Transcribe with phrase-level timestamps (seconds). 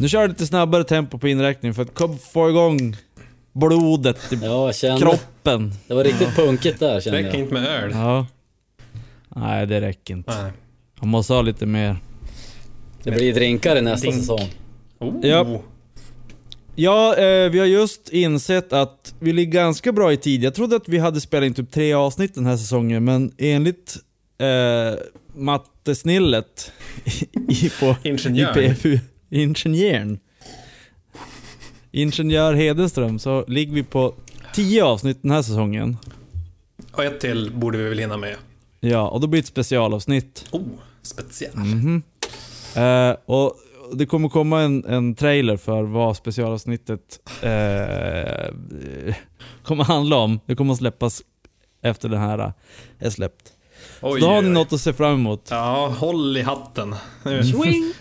[0.00, 2.96] Nu kör jag lite snabbare tempo på inräkningen för att få igång
[3.52, 5.00] blodet i Ja, kände...
[5.00, 5.74] kroppen.
[5.86, 7.38] Det var riktigt punkigt där kände Räcker jag.
[7.38, 7.90] inte med öl.
[7.94, 8.26] Ja.
[9.28, 10.42] Nej, det räcker inte.
[10.42, 10.52] Nej.
[11.00, 11.96] Man måste ha lite mer.
[13.02, 14.20] Det blir drinkar i nästa Dink.
[14.20, 14.48] säsong.
[14.98, 15.26] Oh.
[15.26, 15.60] Ja.
[16.74, 20.44] Ja, eh, vi har just insett att vi ligger ganska bra i tid.
[20.44, 23.96] Jag trodde att vi hade spelat in typ tre avsnitt den här säsongen, men enligt
[24.38, 24.98] eh,
[25.34, 26.72] mattesnillet
[27.48, 28.58] i, på, Ingenjör.
[28.58, 28.98] i PFU,
[29.30, 30.18] ingenjören,
[31.92, 34.14] Ingenjör Hedenström, så ligger vi på
[34.54, 35.96] tio avsnitt den här säsongen.
[36.92, 38.36] Och ett till borde vi väl hinna med.
[38.80, 40.44] Ja, och då blir det ett specialavsnitt.
[40.50, 40.62] Oh,
[41.02, 41.56] speciell.
[41.56, 42.02] Mhm.
[42.76, 43.54] Eh, och
[43.94, 48.54] det kommer komma en, en trailer för vad specialavsnittet eh,
[49.62, 50.40] kommer handla om.
[50.46, 51.22] Det kommer att släppas
[51.82, 52.52] efter den här eh,
[52.98, 53.52] är släppt.
[54.02, 55.48] Oj, Så då har ni något att se fram emot.
[55.50, 56.94] Ja, håll i hatten.
[57.24, 57.42] Nu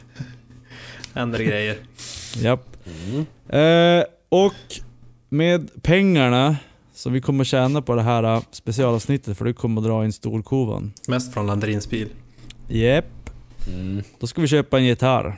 [1.14, 1.78] händer grejer.
[2.36, 2.78] Japp.
[3.50, 4.54] Eh, och
[5.30, 6.58] med pengarna
[6.94, 10.94] som vi kommer tjäna på det här eh, specialavsnittet, för det kommer dra in storkovan.
[11.08, 12.10] Mest från Landrins bil.
[12.68, 13.06] Japp.
[13.68, 14.04] Mm.
[14.20, 15.38] Då ska vi köpa en gitarr.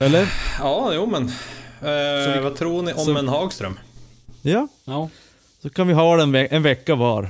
[0.00, 0.32] Eller?
[0.58, 1.22] Ja, jo men.
[1.80, 3.78] Eh, vad tror ni om så- en Hagström?
[4.42, 4.68] Ja.
[4.84, 5.08] Ja.
[5.62, 7.28] Så kan vi ha den ve- en vecka var.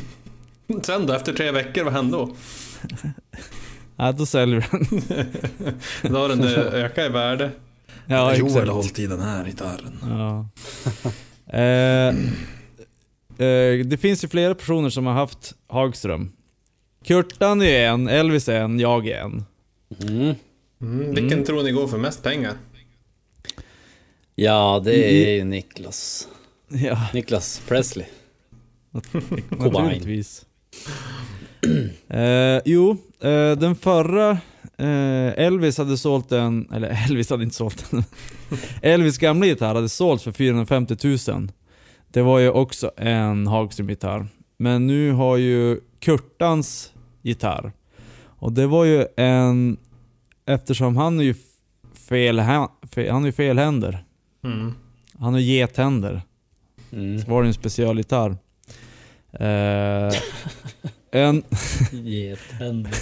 [0.82, 2.36] Sen då, efter tre veckor, vad hände då?
[3.98, 5.02] Ja, då säljer vi den.
[6.12, 7.50] Då har den eh, ökat i värde.
[8.06, 8.68] Ja, exakt.
[8.68, 9.98] hållit i den här gitarren.
[10.02, 10.46] Ja.
[11.58, 12.08] eh,
[13.46, 16.32] eh, det finns ju flera personer som har haft Hagström.
[17.04, 19.44] Kurtan är en, Elvis är en, jag är en.
[20.08, 20.34] Mm.
[20.80, 22.54] Mm, vilken tror ni går för mest pengar?
[24.34, 26.28] Ja, det är ju Niklas.
[26.68, 28.06] Ja, Niklas Presley.
[29.50, 30.44] naturligtvis.
[32.08, 34.30] Eh, jo, eh, den förra
[34.78, 38.04] eh, Elvis hade sålt en, eller Elvis hade inte sålt den.
[38.82, 40.96] Elvis gamla gitarr hade sålts för 450
[41.28, 41.48] 000.
[42.08, 44.26] Det var ju också en Hagström-gitarr.
[44.56, 47.72] Men nu har ju Kurtans gitarr.
[48.38, 49.76] Och det var ju en,
[50.46, 51.34] eftersom han är ju
[52.08, 54.04] fel, han, fel, han är ju felhänder.
[54.44, 54.74] Mm.
[55.18, 56.22] Han har gethänder.
[56.92, 57.18] Mm.
[57.18, 58.36] Så var det en specialgitarr.
[59.32, 60.12] Eh,
[61.10, 61.42] en
[61.92, 62.92] Gethänder.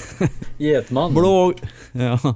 [0.59, 1.15] Getman.
[1.15, 1.55] blå,
[1.93, 2.35] ja,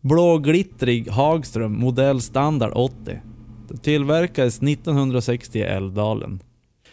[0.00, 3.20] blå glittrig Hagström, modell standard 80.
[3.68, 6.42] Den tillverkades 1960 i Älvdalen.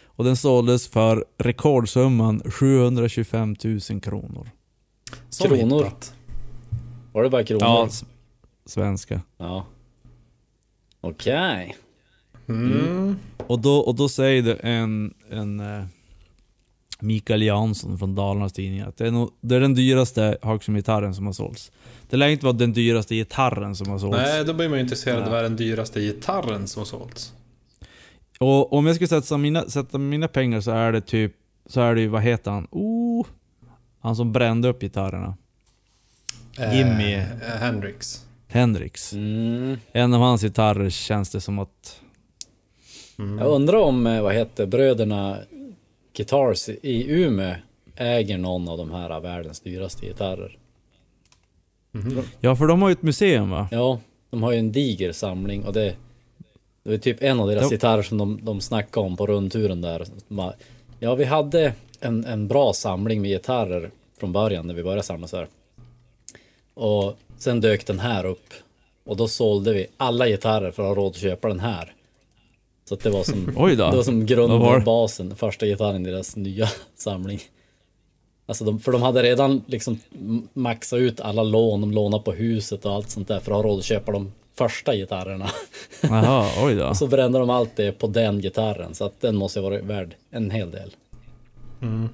[0.06, 4.50] Och den såldes för rekordsumman 725 000 kronor.
[5.28, 5.84] Som Kronor.
[5.84, 6.13] hittat.
[7.14, 7.62] Var det bara kronor?
[7.64, 8.04] Ja, s-
[8.66, 9.20] svenska.
[9.38, 9.66] Ja.
[11.00, 11.76] Okej.
[12.48, 13.16] Mm.
[13.46, 15.84] Och då, och då säger det en, en eh,
[17.00, 21.26] Mikael Jansson från Dalarnas Tidningar att det är, nog, det är den dyraste Hagström-gitarren som
[21.26, 21.72] har sålts.
[22.10, 24.18] Det lär inte vara den dyraste gitarren som har sålts.
[24.18, 25.30] Nej, då blir man ju intresserad av Ja.
[25.30, 27.34] vad är den dyraste gitarren som har sålts.
[28.40, 31.32] Och om jag ska sätta mina, sätta mina pengar så är det typ,
[31.66, 32.66] så är det ju, vad heter han?
[32.70, 33.26] Oh,
[34.00, 35.36] han som brände upp gitarrerna.
[36.58, 37.12] Jimmy.
[37.14, 38.26] Eh, eh, Hendrix.
[38.48, 39.12] Hendrix.
[39.12, 39.76] Mm.
[39.92, 42.00] En av hans gitarrer känns det som att...
[43.18, 43.38] Mm.
[43.38, 45.38] Jag undrar om, eh, vad heter bröderna
[46.16, 47.54] Guitars i Umeå
[47.96, 50.58] äger någon av de här världens dyraste gitarrer.
[52.40, 53.68] Ja, för de har ju ett museum va?
[53.70, 54.00] Ja,
[54.30, 55.94] de har ju en diger samling och det,
[56.82, 57.68] det är typ en av deras Ja.
[57.68, 60.06] gitarrer som de, de snackade om på rundturen där.
[60.28, 60.52] De
[60.98, 65.26] Ja, vi hade en, en bra samling med gitarrer från början när vi började samla
[65.26, 65.48] så här.
[66.74, 68.52] Och sen dök den här upp
[69.04, 71.94] och då sålde vi alla gitarrer för att ha råd att köpa den här.
[72.88, 73.46] Så att det var som,
[73.76, 77.40] det var som grunden var och basen, första gitarren i deras nya samling.
[78.46, 80.00] Alltså de, för de hade redan liksom
[80.52, 83.62] maxat ut alla lån, de lånade på huset och allt sånt där för att ha
[83.62, 85.50] råd att köpa de första gitarrerna.
[86.00, 86.86] Jaha, oj då.
[86.88, 89.82] Och så brände de allt det på den gitarren, så att den måste ju vara
[89.82, 90.94] värd en hel del.
[91.82, 92.08] Mm.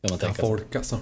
[0.00, 0.98] Kan man Ja, tänka folk alltså.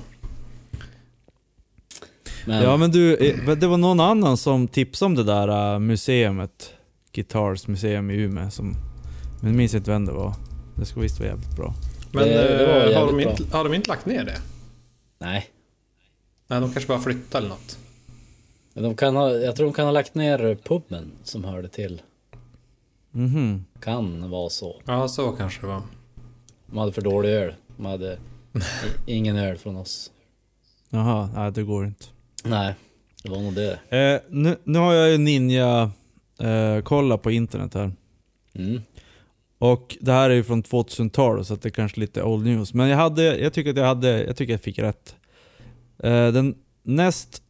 [2.46, 5.78] Men, Ja men du, eh, det var någon annan som tipsade om det där uh,
[5.78, 6.74] museumet.
[7.12, 8.50] Guitars museum i Umeå.
[8.50, 8.74] Som,
[9.40, 10.34] men jag minns inte vem det var.
[10.76, 11.74] Det ska visst vara jävligt bra.
[12.12, 14.38] Men Det- det eh, har, de inte, har de inte lagt ner det?
[15.18, 15.46] Nej,
[16.46, 17.78] Nej, de kanske bara flyttar eller något.
[18.74, 22.02] Men de kan ha, jag tror de kan ha lagt ner puben som hörde till.
[23.10, 23.64] Mhm.
[23.80, 24.80] Kan vara så.
[24.84, 25.82] Ja, så kanske det var.
[26.66, 27.54] De hade för dålig öl.
[27.76, 28.18] De hade
[29.06, 30.10] ingen öl från oss.
[30.90, 32.04] Jaha, nej det går inte.
[32.42, 32.74] Nej,
[33.22, 33.72] det var nog det.
[33.72, 35.90] Eh, nu, nu har jag ju Ninja
[36.40, 37.92] eh, kolla på internet här.
[38.54, 38.82] Mm.
[39.58, 42.74] Och det här är ju från 2012 så det är kanske lite old news.
[42.74, 45.16] Men jag, hade, jag tycker att jag hade, jag tycker jag fick rätt.
[45.98, 47.42] Eh, den näst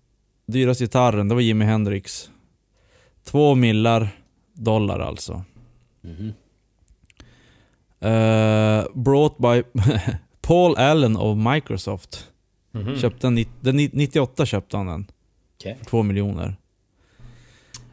[0.47, 2.31] dyraste gitarren, det var Jimi Hendrix.
[3.25, 4.09] Två millar
[4.53, 5.45] dollar alltså.
[6.01, 6.33] Mhm.
[8.01, 9.63] Eh, brought by
[10.41, 12.32] Paul Allen of Microsoft.
[12.73, 12.97] Mhm.
[12.97, 15.07] Köpte den, den, nitt- 98 köpte han den.
[15.61, 15.77] Okej.
[15.79, 16.57] För 2 miljoner.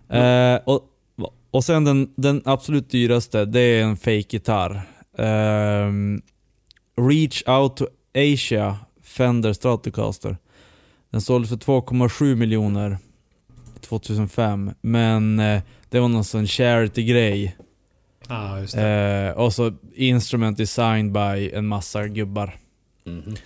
[0.09, 0.81] Eh, och,
[1.51, 4.81] och sen den, den absolut dyraste, det är en fake-gitarr.
[5.17, 6.21] Ehm,
[7.01, 7.85] Reach Out to
[8.15, 10.37] Asia Fender Stratocaster.
[11.09, 12.97] Den såldes för 2,7 miljoner
[13.81, 14.71] 2005.
[14.81, 17.55] Men eh, det var någon sån charity-grej.
[18.29, 19.33] Ja, just det.
[19.35, 22.55] Eh, och så instrument designed by en massa gubbar.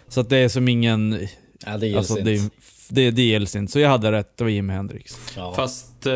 [0.07, 1.27] Så att det är som ingen...
[1.65, 2.31] Ja, det gills Alltså inte.
[2.31, 2.50] det,
[2.89, 3.71] det, det gills inte.
[3.71, 5.18] Så jag hade rätt, det var Jimi Hendrix.
[5.36, 5.54] Ja.
[5.56, 6.13] Fast eh,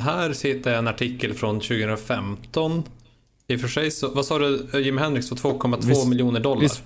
[0.00, 2.82] här hittar jag en artikel från 2015.
[3.46, 6.60] I och för sig så, vad sa du, Jimi Hendrix för 2,2 Visst- miljoner dollar?
[6.62, 6.82] visst-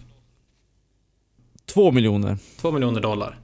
[1.67, 2.39] Två miljoner.
[2.61, 3.39] 2 miljoner dollar.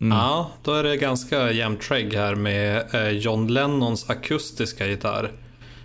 [0.00, 0.18] Mm.
[0.18, 5.32] Ja, då är det ganska jämnt skägg här med eh, John Lennons akustiska gitarr.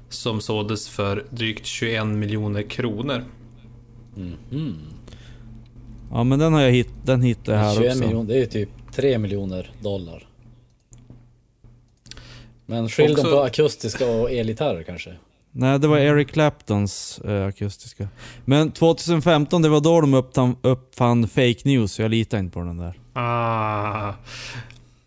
[0.09, 3.25] Som såldes för drygt 21 miljoner kronor.
[4.15, 4.77] Mhm.
[6.11, 7.99] Ja men den har jag hitt, den hittade jag här 21 också.
[7.99, 10.27] miljoner, det är ju typ 3 miljoner dollar.
[12.65, 15.15] Men skilj dem Också- på akustiska och elgitarrer kanske?
[15.51, 18.07] Nej det var Eric Claptons eh, akustiska.
[18.45, 22.77] Men 2015, det var då de uppfann, uppfann fake news, jag litar inte på den
[22.77, 22.99] där.
[23.13, 24.13] Ah.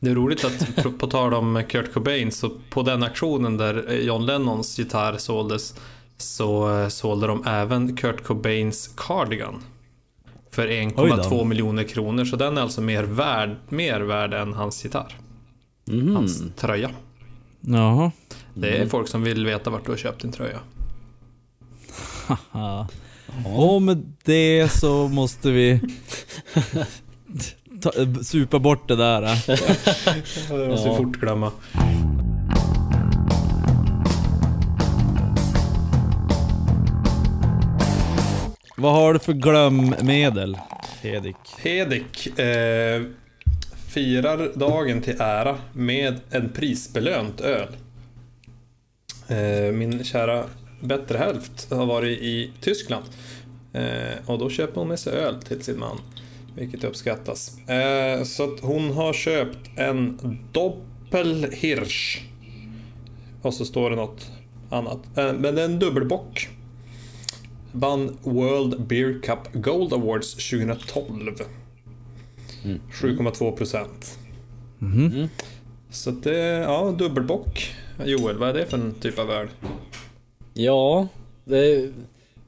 [0.00, 4.26] Det är roligt att, på, tal om Kurt Cobain, så på den auktionen där John
[4.26, 5.74] Lennons gitarr såldes
[6.16, 9.62] så eh, sålde de även Kurt Cobains Cardigan.
[10.54, 11.44] För Oj 1,2 då.
[11.44, 15.16] miljoner kronor, så den är alltså mer värd, mer värd än hans gitarr.
[15.86, 16.16] Mhm.
[16.16, 16.90] Hans tröja.
[17.60, 18.10] Jaha.
[18.54, 20.58] Det är folk som vill veta vart du har köpt din tröja.
[22.52, 22.88] Ja.
[23.56, 25.80] Och med det så måste vi
[27.80, 27.92] ta,
[28.22, 29.22] supa bort det där.
[29.22, 29.58] eh.
[30.48, 31.52] Det måste vi fort glömma.
[38.84, 40.58] Vad har du för glömmedel,
[41.02, 41.36] Hedik?
[41.58, 43.02] Hedik eh,
[43.88, 47.68] firar dagen till ära med en prisbelönt öl.
[49.28, 50.44] Eh, min kära
[50.80, 53.04] bättre hälft har varit i Tyskland.
[53.72, 56.00] Eh, och då köper hon med sig öl till sin man.
[56.56, 57.58] Vilket uppskattas.
[57.68, 60.18] Eh, så att hon har köpt en
[60.52, 62.22] Doppelhirsch.
[63.42, 64.30] Och så står det något
[64.70, 64.98] annat.
[65.16, 66.48] Eh, men det är en dubbelbock.
[67.76, 71.40] Vann World Beer Cup Gold Awards 2012.
[72.92, 74.18] 7,2 procent.
[74.78, 75.28] Mhm.
[75.90, 77.74] Så att det, ja, dubbelbock.
[78.04, 79.48] Joel, vad är det för en typ av öl?
[80.54, 81.08] Ja,
[81.44, 81.92] det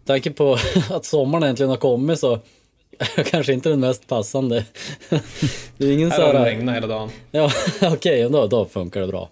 [0.04, 0.58] tanke på
[0.90, 2.40] att sommaren äntligen har kommit så
[3.26, 4.64] kanske inte den mest passande.
[5.78, 7.10] Det är ingen Här har det regnat hela dagen.
[7.30, 7.52] Ja,
[7.82, 9.30] okej, då, då funkar det bra.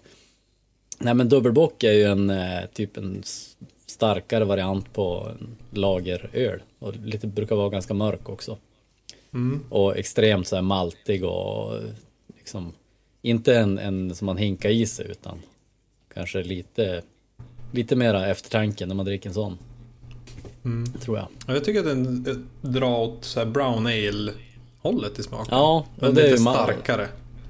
[0.99, 3.23] Nej men dubbelbock är ju en eh, typ en
[3.95, 6.61] starkare variant på en lageröl.
[6.79, 8.57] Och lite brukar vara ganska mörk också.
[9.33, 9.63] Mm.
[9.69, 11.79] Och extremt så här maltig och
[12.37, 12.73] liksom
[13.21, 15.41] inte en, en som man hinkar i sig utan
[16.13, 17.01] kanske lite
[17.71, 19.57] lite mera eftertanke när man dricker en sån.
[20.65, 20.93] Mm.
[20.93, 21.27] Tror jag.
[21.47, 24.31] Ja, Jag tycker att den eh, drar åt så här brown ale
[24.81, 25.47] hållet i smaken.
[25.51, 27.07] Ja, Men det är lite starkare.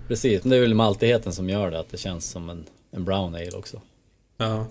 [0.08, 3.06] Precis, men det är väl maltigheten som gör det att det känns som en, en
[3.06, 3.82] brown ale också.
[4.38, 4.66] Ja.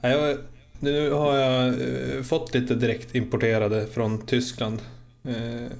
[0.00, 0.38] Ja, Jag,
[0.80, 4.78] nu har jag eh, fått lite direkt importerade från Tyskland.
[5.24, 5.70] Eh,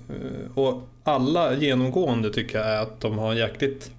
[0.55, 3.91] och alla genomgående tycker jag är att de har jäkligt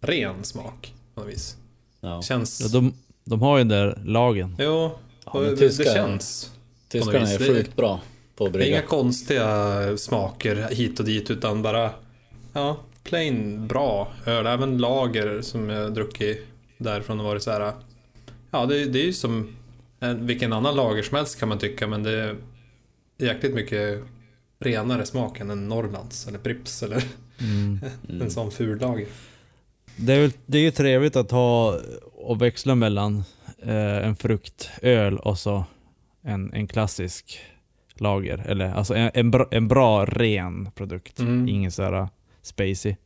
[0.00, 0.94] ren smak.
[1.14, 1.56] På något vis.
[2.00, 2.22] Ja.
[2.22, 2.60] Känns...
[2.60, 4.56] Ja, de, de har ju den där lagen.
[4.58, 4.90] Jo,
[5.34, 6.50] Ja, det, tyska- det känns.
[6.88, 8.00] Tyskarna är sjukt bra
[8.36, 8.86] på att Det är inga brygga.
[8.88, 11.90] konstiga smaker hit och dit utan bara
[12.52, 14.46] ja, plain bra öl.
[14.46, 16.44] Även lager som jag druckit
[16.78, 17.72] därifrån har varit så här.
[18.50, 19.56] Ja, det, det är ju som en,
[20.18, 22.36] vilken annan lager som helst kan man tycka men det är
[23.18, 24.02] jäkligt mycket
[24.58, 27.02] renare smak än en Norrlands eller Pripps eller
[28.20, 29.06] en sån ful lager.
[29.96, 31.78] Det är, väl- det är ju trevligt att ha
[32.14, 33.24] och växla mellan
[33.62, 35.64] eh, en fruktöl och så
[36.22, 37.40] en, en klassisk
[37.94, 38.38] lager.
[38.38, 41.18] Eller alltså en, en, bra, en bra ren produkt.
[41.18, 41.48] Mm.
[41.48, 42.08] Ingen så här
[42.42, 42.96] spacey.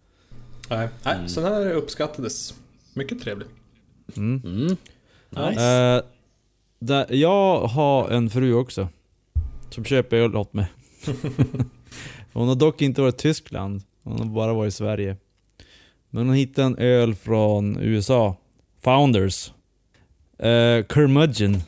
[0.70, 2.54] Nej, Nej så den här uppskattades.
[2.94, 3.48] Mycket trevlig.
[4.16, 4.42] Mm.
[4.44, 4.76] Mm.
[5.30, 5.62] Nice.
[5.64, 6.02] Eh,
[6.78, 8.88] där, jag har en fru också.
[9.70, 10.66] Som köper öl åt mig.
[12.32, 13.82] hon har dock inte varit i Tyskland.
[14.02, 15.16] Hon har bara varit i Sverige.
[16.10, 18.36] Men hon hittade en öl från USA.
[18.80, 19.52] Founders.
[20.42, 21.62] Uh, Curmudgeon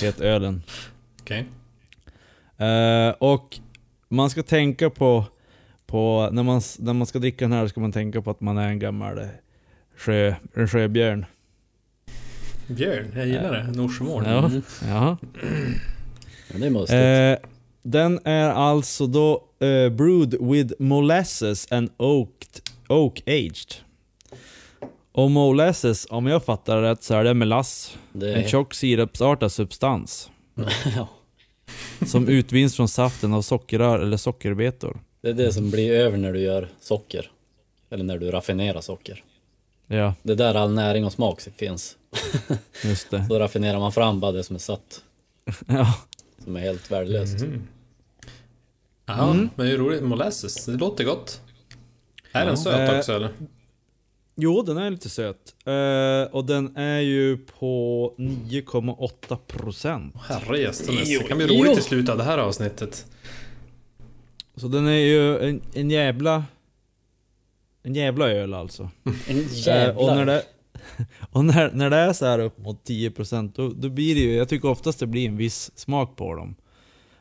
[0.00, 0.62] heter ölen.
[1.20, 1.46] Okej.
[2.58, 3.58] Eh, och
[4.08, 5.24] man ska tänka på,
[5.86, 8.58] på när, man, när man ska dricka den här ska man tänka på att man
[8.58, 9.28] är en gammal
[9.96, 11.26] sjö, en sjöbjörn.
[12.68, 13.72] Björn, jag gillar det.
[13.76, 14.22] Norsmål.
[14.26, 14.62] Ja, Mm.
[14.88, 15.16] ja.
[16.52, 17.44] Men det är mustigt.
[17.44, 17.50] Eh,
[17.82, 23.74] den är alltså då eh, brewed with molasses and oaked, oak aged.
[25.12, 27.96] Och molasses, om jag fattar rätt så är det melass.
[28.12, 30.30] det En tjock sirapsartad substans.
[30.96, 31.08] ja,
[32.06, 35.00] Som utvinns från saften av sockerrör eller sockerbetor.
[35.22, 37.30] det är det som blir över när du gör socker.
[37.90, 39.24] Eller när du raffinerar socker.
[39.86, 41.96] Ja, Det är där all näring och smak finns.
[42.84, 43.26] Just det.
[43.28, 45.02] Då raffinerar man fram bara det som är sött.
[45.66, 45.94] Ja,
[46.44, 47.40] Som är helt värdelöst.
[47.40, 47.68] Mhm.
[49.06, 50.02] Ja, men det är roligt.
[50.02, 51.40] Molasses, det låter gott.
[52.32, 53.30] Är den söt Eh, också eller?
[54.34, 55.54] Jo, den är lite söt.
[55.64, 60.12] Eh, och den är ju på 9,8%.
[60.28, 61.54] Herrejösses, Jo, det kan bli jo.
[61.64, 63.06] roligt i slutet av det här avsnittet.
[64.56, 66.44] Så den är ju en, en jävla...
[67.82, 68.90] En jävla öl alltså.
[69.04, 70.00] En Eh, jävla...
[70.00, 70.42] och när det,
[71.32, 74.34] och när, när det är så här upp mot 10% då, då blir det ju,
[74.34, 76.54] jag tycker oftast det blir en viss smak på dem.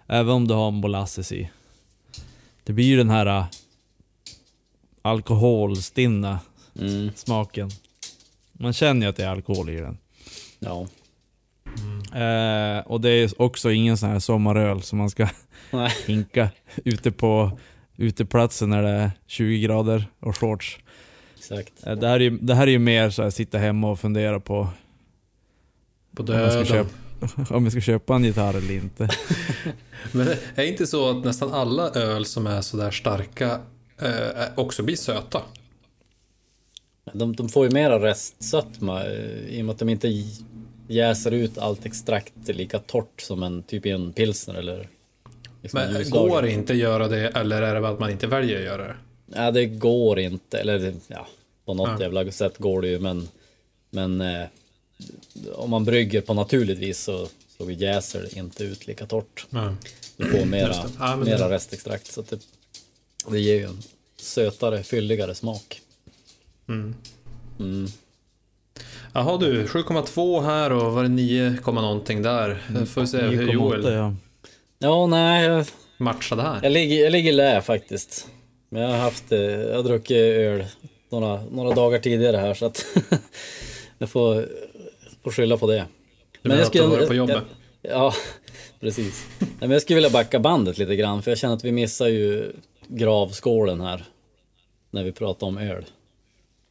[0.08, 1.50] Även om du har molasses i.
[2.64, 3.46] Det blir ju den här äh,
[5.02, 6.40] alkoholstinna
[6.80, 7.70] Mm, smaken.
[8.52, 9.98] Man känner ju att det är alkohol i den.
[10.60, 10.88] ja.
[12.20, 15.28] Eh, och det är också ingen sån här sommaröl som man ska
[16.08, 17.60] hinka ute på
[17.98, 20.80] uteplatsen när det är 20 grader och shorts.
[21.38, 21.74] Exakt.
[21.88, 24.00] Eh, Det här är ju, det här är ju mer så här, sitta hemma och
[24.00, 24.68] fundera på
[26.16, 26.88] På om jag, ska döden.
[27.20, 29.10] köpa, om jag ska köpa en gitarr eller inte.
[30.12, 33.60] Men det är inte så att nästan alla öl som är sådär starka
[34.02, 35.42] eh, också blir söta?
[37.14, 40.24] De, de får ju mera restsötma eh, i och med att de inte
[40.88, 44.90] jäser ut allt extrakt lika torrt som en typ i en pilsner eller
[45.62, 48.12] liksom en Men går det inte att göra det eller är det bara att man
[48.12, 48.96] inte väljer att göra det?
[49.36, 50.58] Ja, det går inte.
[50.58, 51.28] Eller ja,
[51.66, 52.02] på något Ja.
[52.02, 53.30] jävla sätt går det ju men
[53.90, 54.46] men eh,
[55.56, 59.46] om man brygger på naturligt vis så, så jäser det inte ut lika torrt.
[59.50, 59.76] Ja.
[60.18, 60.76] Du får mera.
[61.00, 62.40] Ja, mera det- restextrakt så att det,
[63.32, 63.82] det ger ju en
[64.18, 65.82] sötare, fylligare smak.
[66.70, 66.96] Mm.
[67.60, 67.88] Mm.
[69.14, 72.62] Jaha du, 7,2 här och var det 9, komma någonting där.
[72.86, 74.16] Får vi se hur 9,8, Joel ja.
[74.80, 75.66] Ja, nej,
[75.98, 76.60] matchade här.
[76.64, 78.28] jag, ligger, jag ligger lä faktiskt.
[78.70, 80.66] Men jag har haft, eh, jag har druckit öl
[81.10, 82.86] några, några dagar tidigare här så att
[83.98, 84.50] jag får,
[85.24, 85.86] får skylla på det.
[86.42, 87.36] Du menar att du har varit på jobbet?
[87.82, 88.14] Jag, ja,
[88.80, 89.26] precis.
[89.40, 92.08] Nej, men jag skulle vilja backa bandet lite grann för jag känner att vi missar
[92.08, 92.52] ju
[92.88, 94.04] gravskålen här.
[94.92, 95.86] När vi pratar om öl.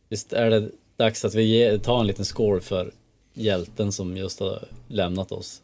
[0.09, 2.93] Visst är det dags att vi ge, tar en liten skål för
[3.35, 5.63] hjälten som just har lämnat oss.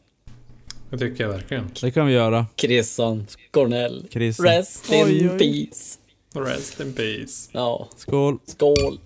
[0.90, 1.70] Det tycker jag verkligen.
[1.80, 2.46] Det kan vi göra.
[2.56, 4.04] Christian Cornell.
[4.10, 4.46] Christian.
[4.46, 5.38] Rest in Oj, oj.
[5.38, 5.98] peace.
[6.34, 7.48] Rest in peace.
[7.52, 8.38] Ja, Skål.
[8.46, 8.98] skål.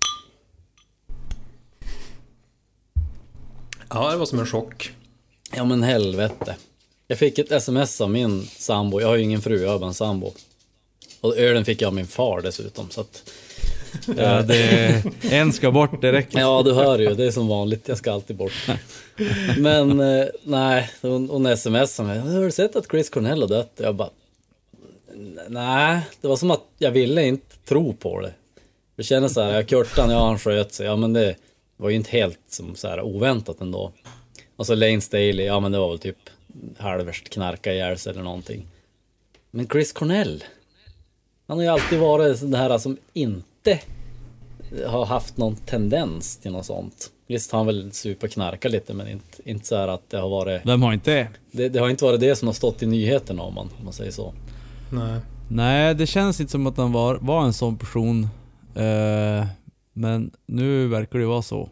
[3.91, 4.93] Ja, det var som en chock.
[5.57, 6.57] Ja men helvete.
[7.07, 9.01] Jag fick ett sms av min sambo.
[9.01, 10.33] Jag har ju ingen fru, jag har bara en sambo.
[11.21, 12.91] Och ölen fick jag av min far dessutom.
[12.91, 13.31] Så att,
[14.17, 16.35] Ja, det, en ska bort direkt.
[16.35, 17.15] ja, du hör ju.
[17.15, 17.89] Det är som vanligt.
[17.89, 18.53] Jag ska alltid bort.
[19.59, 22.19] Men eh, nej, hon, hon smsade mig.
[22.19, 23.73] Har du sett att Chris Cornell har dött?
[23.77, 24.11] Jag bara...
[25.49, 28.33] Nej, det var som att jag ville inte tro på det.
[28.97, 30.87] Det kändes så här, ja, Kurtan, ja han sköt sig.
[30.87, 31.37] Ja men det
[31.77, 33.93] var ju inte helt som så här oväntat ändå.
[34.57, 36.17] Och så Lane Staley, ja men det var väl typ
[36.79, 38.67] halvvärst knarka ihjäl sig eller någonting.
[39.51, 40.45] Men Chris Cornell,
[41.47, 43.81] han har ju alltid varit den här som inte
[44.87, 47.11] har haft någon tendens till något sånt.
[47.27, 50.29] Visst har han väl super knarka lite men inte, inte så här att det har
[50.29, 51.29] varit Vem har inte det?
[51.51, 53.93] det, det har inte varit det som har stått i nyheterna om man, om man
[53.93, 54.35] säger så.
[54.91, 55.21] Nej.
[55.49, 58.29] Nej, det känns inte som att han var, var en sån person.
[58.75, 59.47] Eh,
[59.93, 61.71] men nu verkar det vara så.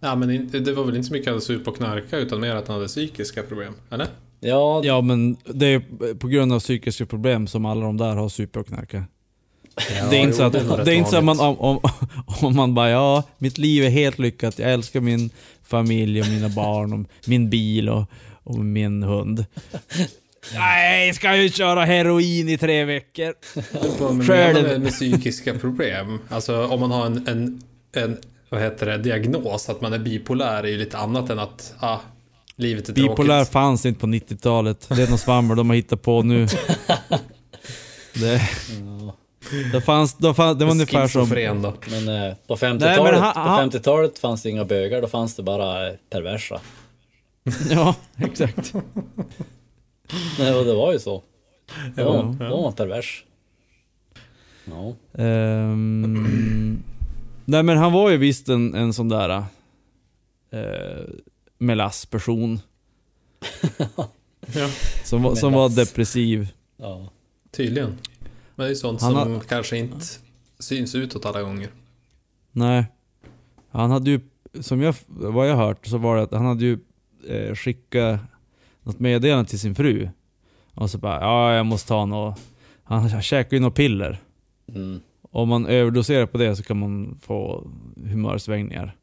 [0.00, 2.54] Ja, men det var väl inte så mycket att han super och knarka utan mer
[2.54, 4.06] att han hade psykiska problem, eller?
[4.40, 8.28] Ja, Ja men det är på grund av psykiska problem som alla de där har
[8.28, 9.04] super och knarka.
[10.10, 11.80] det är inte så att, det är det inte så att man, om, om,
[12.40, 15.30] om man bara ja, mitt liv är helt lyckat, jag älskar min
[15.62, 18.04] familj och mina barn och min bil och,
[18.42, 19.44] och min hund.
[20.54, 23.34] Nej, ska ju köra heroin i tre veckor.
[24.26, 24.62] Själv.
[24.68, 26.18] med, med psykiska problem.
[26.28, 27.62] Alltså om man har en, en,
[27.96, 31.74] en vad heter det, diagnos, att man är bipolär är ju lite annat än att
[31.78, 31.98] ah,
[32.56, 33.52] livet är Bipolär tråkigt.
[33.52, 34.88] fanns inte på 90-talet.
[34.88, 36.46] Det är något svammel de har hittat på nu.
[38.14, 38.40] Det,
[39.72, 41.28] det, fanns, det, fanns, det var ungefär som...
[41.62, 41.74] Då.
[41.90, 45.08] men eh, på Nej, 50-talet men han- på han- 50-talet fanns det inga bögar, då
[45.08, 46.60] fanns det bara perversa.
[47.70, 48.72] Ja, exakt.
[50.38, 51.22] Nej, och det var ju så.
[51.96, 53.24] Det var, det var en pervers.
[54.64, 54.94] Ja.
[55.22, 56.82] Ehm,
[57.44, 61.04] nej men han var ju visst en, en sån där uh,
[61.58, 62.60] melassperson.
[64.54, 64.68] Ja,
[65.04, 66.48] Som, var- som var depressiv.
[66.76, 67.10] ja.
[67.50, 67.98] tydligen.
[68.54, 70.04] Men det är sånt Han som har- kanske inte
[70.58, 71.68] syns utåt alla gånger.
[72.52, 72.84] Nej.
[73.70, 74.20] Han hade ju,
[74.60, 76.78] som jag, vad jag hört, så var det att han hade ju
[77.28, 78.20] eh, skickat
[78.84, 80.08] något meddelande till sin fru.
[80.74, 82.38] Och så bara, ja jag måste ta något.
[82.84, 84.18] Han käkar ju något piller.
[84.68, 85.00] Mm.
[85.30, 87.66] Om man överdoserar på det så kan man få
[88.04, 88.96] humörsvängningar.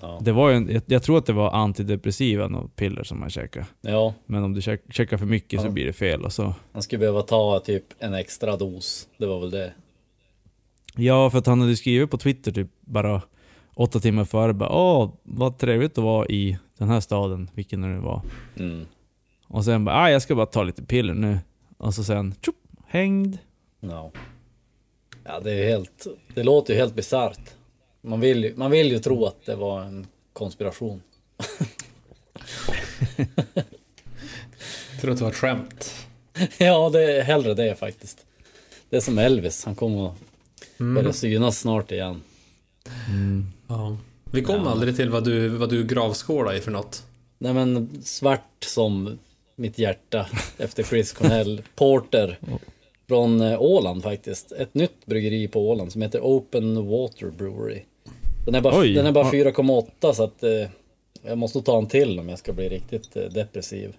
[0.00, 0.18] Ja.
[0.22, 3.66] Det var en, jag, jag tror att det var antidepressiva piller som man käkade.
[3.80, 5.70] ja, Men om du käk, käkar för mycket så Ja.
[5.70, 6.54] blir det fel och så.
[6.72, 9.08] han skulle behöva ta typ en extra dos.
[9.18, 9.72] Det var väl det.
[10.96, 13.22] Ja, för att han hade skrivit på Twitter typ bara
[13.74, 17.88] åtta timmar före bara Åh, vad trevligt att vara i den här staden, vilken det
[17.88, 18.22] nu var.
[18.56, 18.86] Mm.
[19.48, 21.38] Och sen bara, ah, jag ska bara ta lite piller nu.
[21.76, 23.38] Och så sen, tjopp, hängd.
[23.80, 24.12] Ja.
[25.24, 26.06] ja, det är helt...
[26.34, 27.54] Det låter ju helt bisarrt.
[28.00, 31.02] Man vill, ju, man vill ju tro att det var en konspiration.
[35.00, 36.06] Tror att det var ett skämt.
[36.58, 38.26] ja, det är hellre det faktiskt.
[38.90, 40.14] Det är som Elvis, han kommer att
[40.78, 42.22] börja synas snart igen.
[43.68, 43.96] Ja.
[44.32, 44.70] Vi kom Ja.
[44.70, 47.02] aldrig till vad du, vad du gravskålade i för något.
[47.38, 49.18] Nej men svart som
[49.56, 50.26] mitt hjärta
[50.58, 51.62] efter Chris Cornell.
[51.76, 52.38] Porter.
[53.08, 54.52] Från eh, Åland faktiskt.
[54.52, 57.82] Ett nytt bryggeri på Åland som heter Open Water Brewery.
[58.46, 58.92] Den är bara, Oj.
[58.94, 59.50] den är bara Ja.
[59.50, 60.50] 4,8 så att eh,
[61.22, 63.96] jag måste ta en till om jag ska bli riktigt eh, depressiv.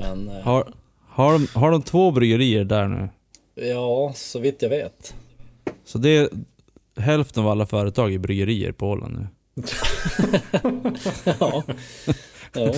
[0.00, 0.72] Men eh, Har,
[1.08, 3.08] har, de, har de två bryggerier där nu?
[3.68, 5.14] ja, så vitt jag vet.
[5.84, 6.28] Så det är
[6.96, 9.26] hälften av alla företag i bryggerier på Åland nu.
[11.24, 11.62] ja.
[12.52, 12.72] ja.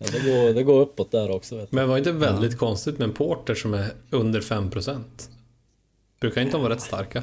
[0.00, 1.66] Ja, det, går, det går uppåt där också.
[1.70, 5.02] Men var inte väldigt konstigt med en porter som är under 5%?
[6.20, 7.22] Brukar inte de vara rätt starka?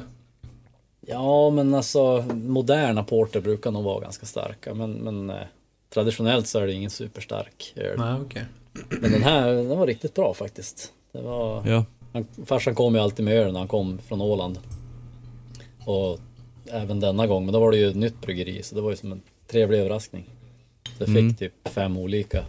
[1.00, 4.74] Ja, men alltså moderna porter brukar nog vara ganska starka.
[4.74, 5.36] Men, men eh,
[5.94, 7.98] traditionellt så är det ingen superstark öl.
[7.98, 8.44] Nej, okej.
[8.88, 10.92] Men den här, den var riktigt bra faktiskt.
[11.12, 11.84] Det var, Ja.
[12.12, 14.58] han, farsan kom ju alltid med öl när han kom från Åland.
[15.84, 16.18] Och
[16.72, 18.96] även denna gång, men då var det ju ett nytt bryggeri så det var ju
[18.96, 20.24] som en trevlig överraskning.
[20.98, 21.34] Det fick Mm.
[21.34, 22.44] typ fem olika.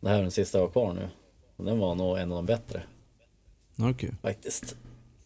[0.00, 1.08] Det här är den sista jag har kvar nu.
[1.56, 2.82] Och den var nog en av de bättre
[3.78, 4.10] Okej.
[4.22, 4.76] faktiskt.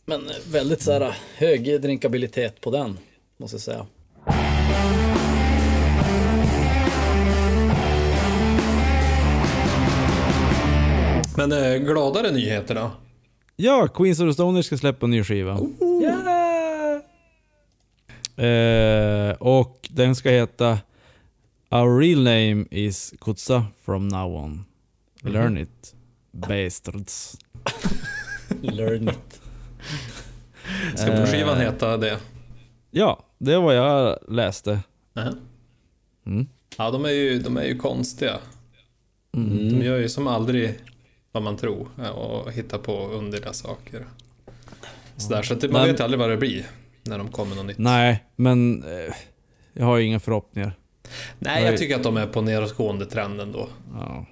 [0.04, 2.98] Men eh, väldigt så här hög drinkabilitet på den,
[3.36, 3.86] måste jag säga.
[11.36, 12.90] Men eh, gladare nyheter då?
[13.56, 15.58] Ja, Queens of the Stoners ska släppa en ny skiva.
[18.36, 20.78] Eh, och den ska heta
[21.70, 24.64] Our real name is Kutsa from now on.
[25.22, 25.94] Learn it.
[26.32, 27.36] Bastards.
[28.62, 29.40] Learn it.
[30.96, 31.26] Ska Eh.
[31.26, 32.18] skivan heta det?
[32.90, 34.80] Ja, det var jag läste.
[36.26, 36.46] Mm.
[36.78, 38.38] Ja, de är ju, de är ju konstiga.
[39.32, 40.74] De gör ju som aldrig
[41.32, 44.06] vad man tror eh, och hittar på underliga saker.
[45.16, 46.66] Sådär, så att det, man Men- vet aldrig vad det blir
[47.02, 47.78] när de kommer något nytt.
[47.78, 49.14] Nej, men eh,
[49.72, 50.72] jag har ju inga förhoppningar.
[51.38, 53.68] Nej, jag tycker att de är på nedåtgående trenden då.
[53.94, 54.26] Ja.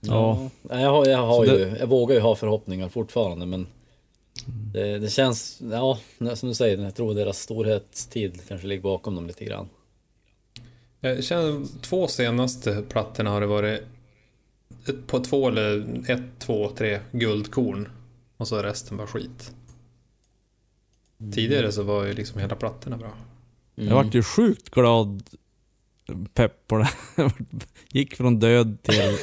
[0.00, 0.50] Ja.
[0.68, 3.66] Ja, jag, har, jag, har ju, jag vågar ju ha förhoppningar fortfarande men
[4.72, 5.98] det, det känns, ja
[6.34, 9.68] som du säger, jag tror deras storhetstid kanske ligger bakom dem lite grann.
[11.00, 13.82] Jag känner två senaste plattorna har det varit
[14.86, 17.88] ett, på två eller ett, två, tre guldkorn.
[18.36, 19.52] Och så är resten bara skit.
[21.34, 23.10] Tidigare så var ju liksom hela plattorna bra.
[23.74, 25.22] Jag vart ju sjukt glad
[26.34, 26.88] pepp på det.
[27.92, 28.94] Gick från död till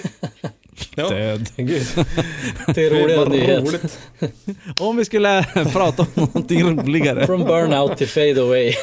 [0.96, 1.50] Ja, död.
[1.56, 1.86] gud.
[2.76, 3.60] Till roliga Vad nyhet.
[3.64, 4.00] roligt.
[4.80, 7.26] Om vi skulle prata om någonting roligare.
[7.28, 8.74] From burnout till fade away.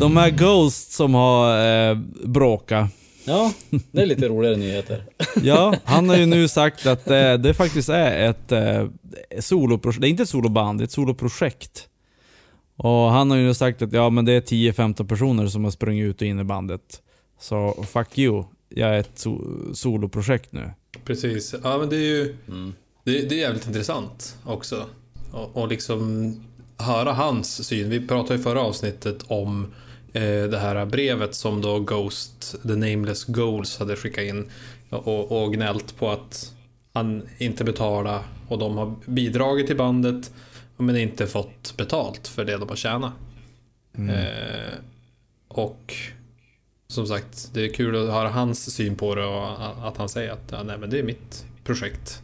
[0.00, 2.90] De här Ghost som har eh, bråkat.
[3.24, 3.52] Ja,
[3.92, 5.04] det är lite roligare nyheter.
[5.42, 8.88] Ja, han har ju nu sagt att eh, det faktiskt är ett eh,
[9.40, 10.00] soloprojekt.
[10.00, 11.88] Det är inte ett soloband, det är ett soloprojekt.
[12.76, 15.70] Och han har ju nu sagt att ja men det är 10-15 personer som har
[15.70, 17.02] sprungit ut och in i bandet.
[17.40, 20.70] Så fuck you, jag är ett so- soloprojekt nu.
[21.04, 21.54] Precis.
[21.62, 22.74] Ja, men det är ju Mm.
[23.04, 24.84] det, det är jävligt intressant också.
[25.32, 26.34] Och, och liksom
[26.76, 27.90] höra hans syn.
[27.90, 29.72] Vi pratade i förra avsnittet om
[30.22, 34.50] det här brevet som då Ghost, The Nameless Goals, hade skickat in
[34.90, 36.52] och, och gnällt på att
[36.92, 40.32] han inte betalar och de har bidragit till bandet
[40.76, 43.12] men inte fått betalt för det de har tjänat.
[43.98, 44.74] Eh,
[45.48, 45.94] och
[46.88, 50.32] som sagt, det är kul att höra hans syn på det och att han säger
[50.32, 52.22] att ja, nej, men det är mitt projekt.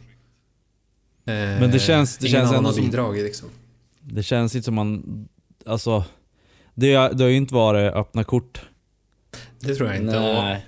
[1.25, 3.49] Eh, Men det känns- det ingen känns ändå som- bidragit liksom.
[4.01, 5.03] Det känns inte som man,
[5.65, 6.03] alltså,
[6.75, 8.61] det, det har ju inte varit öppna kort.
[9.59, 10.19] Det tror jag inte.
[10.19, 10.65] Nej.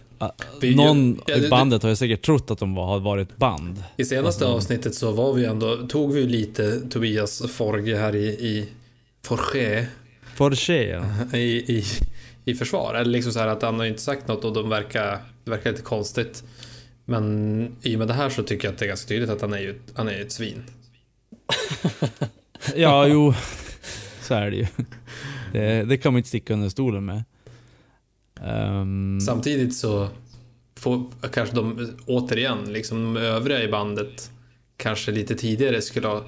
[0.61, 3.37] Vi- Någon ja, det- i bandet har ju säkert trott att de var, har varit
[3.37, 3.83] band.
[3.97, 8.25] I senaste Alltså- avsnittet så var vi ändå, tog vi lite Tobias Forge här i,
[8.27, 8.69] i
[9.23, 9.87] Forge
[10.35, 11.03] Forche, ja.
[11.37, 11.83] i, i,
[12.45, 12.93] i försvar.
[12.93, 15.69] Eller liksom så här att han har inte sagt något och de verkar, det verkar
[15.71, 16.43] lite konstigt.
[17.05, 19.41] Men i och med det här så tycker jag att det är ganska tydligt att
[19.41, 20.63] han är ju, han är ju ett svin.
[22.75, 23.33] Ja, jo.
[24.21, 24.67] Så är det ju.
[25.53, 27.23] Det, det kan man inte sticka under stolen med.
[28.41, 30.07] Ehm, Samtidigt så
[30.75, 34.31] får kanske de återigen, liksom de övriga i bandet
[34.77, 36.21] kanske lite tidigare skulle ha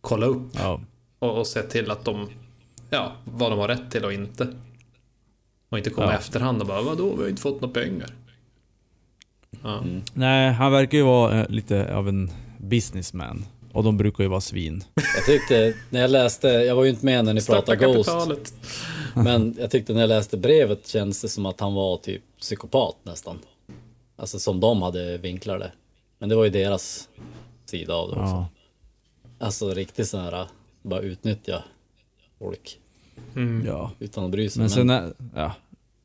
[0.00, 0.80] kollat upp ja.
[1.18, 2.28] och, och sett till att de,
[2.90, 4.48] ja, vad de har rätt till och inte.
[5.68, 6.12] Och inte komma Ja.
[6.12, 8.10] i efterhand och bara, vadå, vi har inte fått några pengar.
[9.62, 9.78] Ja.
[9.78, 10.02] Mm.
[10.14, 13.44] Nej, han verkar ju vara eh, lite av en businessman.
[13.72, 14.84] Och de brukar ju vara svin.
[15.16, 18.08] Jag tyckte, när jag läste, jag var ju inte med när ni Starta pratade Ghost.
[18.10, 18.54] kapitalet.
[19.14, 22.96] Men jag tyckte när jag läste brevet känns det som att han var typ psykopat
[23.02, 23.38] nästan.
[24.16, 25.72] Alltså som de hade vinklar det.
[26.18, 27.08] Men det var ju deras
[27.64, 28.34] sida av det också.
[28.34, 28.48] Ja.
[29.38, 30.46] Alltså riktigt sån här,
[30.82, 31.64] bara utnyttja
[32.38, 32.76] folk
[33.36, 33.66] Mm.
[33.66, 33.90] ja.
[33.98, 34.60] utan att bry sig.
[34.60, 35.52] Men sen är, ja.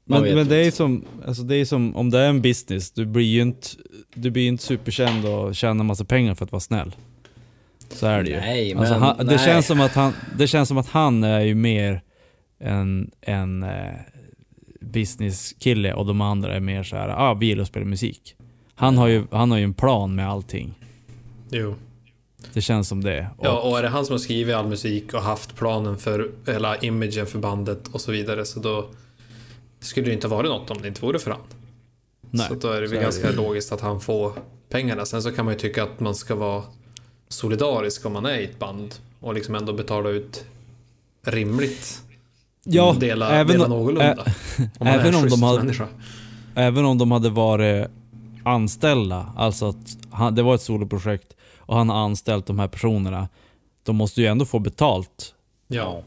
[0.05, 3.05] Men, men det är som, alltså det är som, om det är en business, du
[3.05, 3.67] blir ju inte,
[4.13, 6.95] du blir inte superkänd och tjänar massa pengar för att vara snäll.
[7.95, 8.35] Så är det ju.
[8.39, 9.39] Nej, Alltså, men han, det, nej.
[9.39, 12.01] känns som att han, det känns som att han är ju mer
[12.59, 13.69] en, en eh,
[14.81, 18.35] businesskille och de andra är mer så här, ah, vi gillar att spela musik.
[18.75, 20.73] Han har, ju, han har ju en plan med allting.
[21.51, 21.75] Jo.
[22.53, 23.27] Det känns som det.
[23.37, 26.31] Och, Ja, och är det han som har skrivit all musik och haft planen för
[26.47, 28.89] hela imagen för bandet och så vidare så då
[29.79, 31.39] skulle det inte ha varit något om det inte vore för han.
[32.31, 33.35] nej, så då är det väl ganska det.
[33.35, 34.31] logiskt att han får
[34.69, 35.05] pengarna.
[35.05, 36.63] Sen så kan man ju tycka att man ska vara
[37.27, 40.45] solidarisk om man är i ett band och liksom ändå betala ut
[41.25, 42.01] rimligt.
[42.63, 44.25] ja, dela, även, dela ä- någorlunda.
[44.57, 45.87] om man även är om de hade- människa.
[46.55, 47.87] även om de hade varit
[48.43, 53.29] anställda, alltså att han, det var ett soloprojekt och han har anställt de här personerna.
[53.83, 55.33] De måste ju ändå få betalt.
[55.67, 56.03] Ja.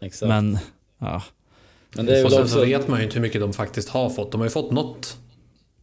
[0.00, 0.28] Exakt.
[0.28, 0.58] Men,
[0.98, 1.22] ja.
[1.94, 4.10] Men det är Och sen så vet man ju inte hur mycket de faktiskt har
[4.10, 4.32] fått.
[4.32, 5.16] De har ju fått något.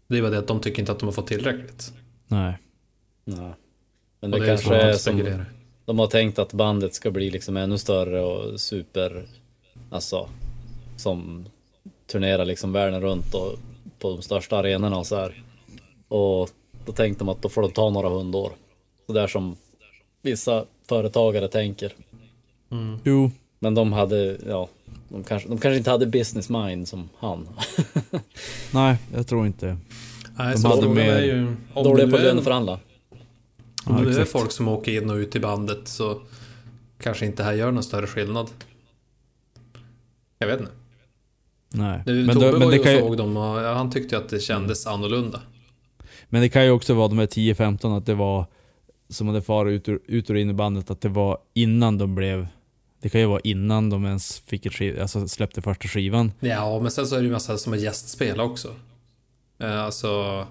[0.08, 1.94] Det är bara det att de tycker inte att de har fått tillräckligt.
[2.28, 2.58] Nej.
[3.26, 3.54] Nej.
[4.26, 5.14] Men det, det kanske är som...
[5.14, 5.46] spekulerar.
[5.86, 9.26] De har tänkt att bandet ska bli liksom ännu större och super...
[9.90, 10.30] Alltså...
[10.98, 11.46] Som
[12.08, 13.54] turnerar liksom världen runt och
[14.00, 15.44] på de största arenorna och så här.
[16.08, 16.50] Och
[16.86, 18.52] då tänkte de att då får de ta några hundår.
[19.08, 19.56] Så där som
[20.22, 21.94] vissa företagare tänker.
[23.04, 24.70] Jo, Men de hade, ja,
[25.10, 27.48] de kanske, de kanske inte hade business mind som han.
[28.74, 29.78] nej, jag tror inte.
[30.38, 31.56] Nej, De så hade mer- är ju...
[31.74, 32.80] Om Dåliga du på löneförhandla.
[33.86, 36.22] Om Ja, det är folk som åker in och ut i bandet så
[37.00, 38.50] kanske inte det här gör någon större skillnad.
[40.40, 40.72] Jag vet inte.
[41.74, 42.04] Nej.
[42.06, 43.92] Nu, Men, Tobbe då, var men, ju det och kan ju, såg dem och han
[43.92, 45.42] tyckte ju att det kändes annorlunda.
[46.30, 48.46] men det kan ju också vara de här 10-15 att det var
[49.10, 52.16] som hade farit ut, ur- ut och in i bandet, att det var innan de
[52.16, 52.48] blev
[53.02, 56.32] det kan ju vara innan de ens fick ett skiv, alltså släppte första skivan.
[56.40, 58.76] Ja, men sen så är det ju massa som har gästspela också.
[59.60, 60.46] Eh, Alltså...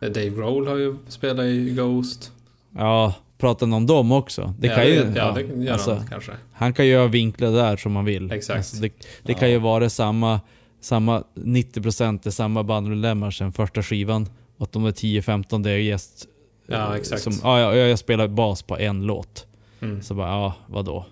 [0.00, 2.32] Dave Grohl har ju spelat i Ghost.
[2.76, 4.54] Ja, pratade om dem också.
[4.58, 6.32] Det ja, kan ju, det, ja, det gör alltså, han kanske.
[6.52, 8.32] Han kan ju göra vinklar där som man vill.
[8.32, 8.56] Exakt.
[8.56, 8.90] Alltså det
[9.22, 10.40] det kan ju vara samma,
[10.80, 14.28] samma 90% är samma bandmedlemmar sen första skivan.
[14.56, 16.26] Och att de är 10-15 det är gäst...
[16.66, 17.22] Ja, exakt.
[17.22, 19.46] Som, ja, ja, jag spelar bas på en låt.
[19.82, 21.06] Mm, Så bara, ja, vadå?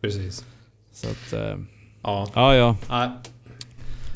[0.00, 0.44] precis.
[0.92, 1.56] Så att, eh,
[2.02, 2.76] Ja, ja ja.
[2.88, 3.08] nej.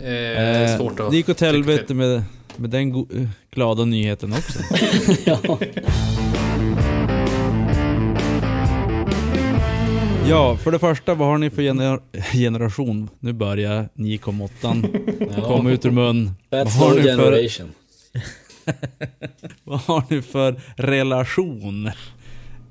[0.01, 1.11] Eh, Eh, svårt att...
[1.11, 2.23] det gick åt helvete med,
[2.57, 4.59] med den eh, glada nyheten också.
[5.25, 5.59] ja.
[10.29, 12.01] Ja, för det första, vad har ni för gener
[12.33, 13.11] generation?
[13.19, 16.31] Nu börjar 9,8 komma ut ur mun.
[16.51, 17.73] Vad That's har no ni för- generation.
[19.65, 21.91] Vad har ni för relation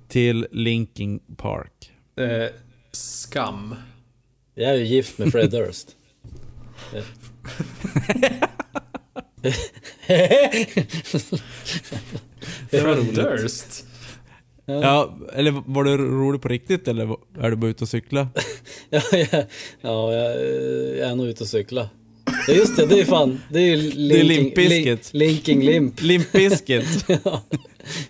[0.08, 1.92] till Linkin Park?
[2.20, 2.48] Eh,
[2.92, 3.76] skam.
[4.56, 5.88] Jag är ju gift med Fred Durst.
[6.92, 7.02] Det
[12.72, 13.16] var Fred roligt.
[13.16, 13.86] Durst.
[14.82, 18.28] Ja, eller var det roligt på riktigt eller är du bara ute och cykla?
[18.90, 19.44] Ja, ja,
[19.82, 20.40] ja jag,
[20.98, 21.90] jag är nog ute och cykla.
[22.48, 24.58] Ja just det, det är fan, det är ju Det är Limp
[25.12, 26.02] Linking Limp.
[26.02, 27.06] Limp Bizkit.
[27.24, 27.42] Ja,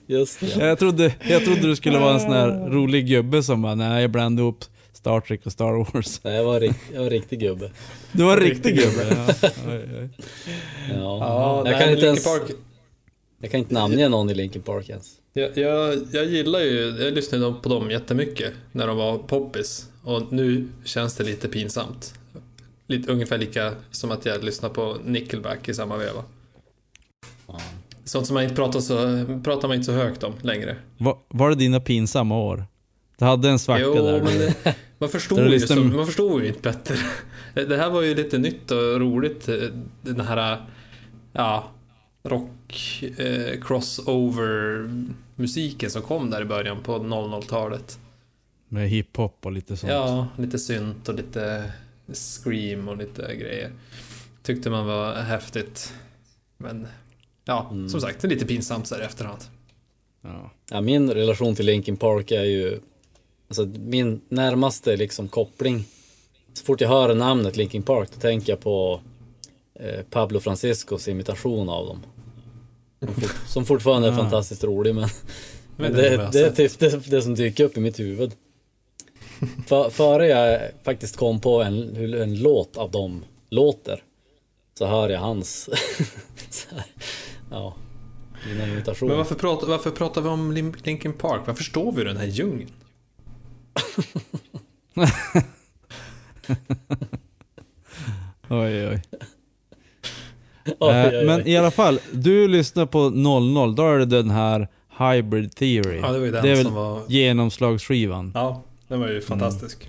[0.08, 0.66] just det.
[0.66, 4.02] Jag trodde, jag trodde du skulle vara en sån här rolig gubbe som bara, nej
[4.02, 6.22] jag blandade ihop Star Trek och Star Wars.
[6.24, 7.72] Nej, jag var, rikt, jag var riktig gubbe.
[8.12, 9.06] Du var Riktig gubbe.
[9.42, 9.50] Ja.
[9.70, 10.10] Oj, oj.
[10.90, 10.96] Ja.
[10.96, 12.42] Ja, jag, nej, kan inte ens, Park,
[13.42, 15.16] jag kan inte namnge någon i Linkin Park ens.
[15.34, 19.88] jag, jag, jag gillar ju, jag lyssnade på dem jättemycket när de var poppis.
[20.04, 22.14] Och nu känns det lite pinsamt.
[22.88, 26.24] Lite, ungefär lika som att jag lyssnar på Nickelback i samma veva.
[27.48, 27.60] Ja.
[28.04, 28.96] Sånt som man inte pratar, så,
[29.44, 30.76] pratar man inte så högt om längre.
[30.98, 32.66] Var, var det dina pinsamma år?
[33.18, 34.22] Du hade en svacka Jo, där.
[34.24, 36.96] men det, man, förstod ju så, man förstod ju inte bättre.
[37.54, 39.50] Det det här var ju lite nytt och roligt.
[39.50, 39.56] eh,
[40.02, 40.66] Den här,
[41.34, 41.72] ja,
[42.24, 44.90] rock eh, crossover
[45.36, 48.00] musiken som kom där i början på 00-talet.
[48.68, 49.92] Med hiphop och lite sånt.
[49.92, 51.72] Ja, lite synt och lite
[52.14, 53.72] scream och lite grejer.
[54.44, 55.94] Tyckte man var häftigt.
[56.58, 56.88] Men
[57.46, 57.90] ja, Mm.
[57.90, 59.40] som sagt, det är lite pinsamt så här i efterhand.
[60.22, 60.52] Ja.
[60.72, 62.80] Ja, min relation till Linkin Park är ju
[63.48, 65.84] Alltså min närmaste liksom koppling
[66.54, 69.02] Så fort jag hör namnet Linkin Park då tänker jag på
[70.10, 72.00] Pablo Franciscos imitation av dem
[73.00, 75.10] Som, fort, som fortfarande är fantastiskt rolig men,
[75.78, 78.32] men det det, är typ det, det som dyker upp i mitt huvud
[79.68, 84.04] För, Före jag faktiskt kom på en, en låt av dem låter
[84.78, 85.70] Så hör jag hans
[87.52, 87.76] Ja
[88.48, 91.42] Mina imitationer Men varför pratar, varför pratar vi om Lin- Linkin Park?
[91.46, 92.72] Varför står vi i den här djungeln?
[98.50, 99.02] Oj, oj.
[100.80, 101.26] Oj, Eh.
[101.26, 104.68] Men i alla fall, du lyssnar på 00, då är det den här
[105.00, 105.98] Hybrid Theory.
[105.98, 107.02] Ja, det var ju den det är väl som var...
[107.08, 108.32] genomslagsskivan.
[108.36, 109.80] Ja, den var ju fantastisk.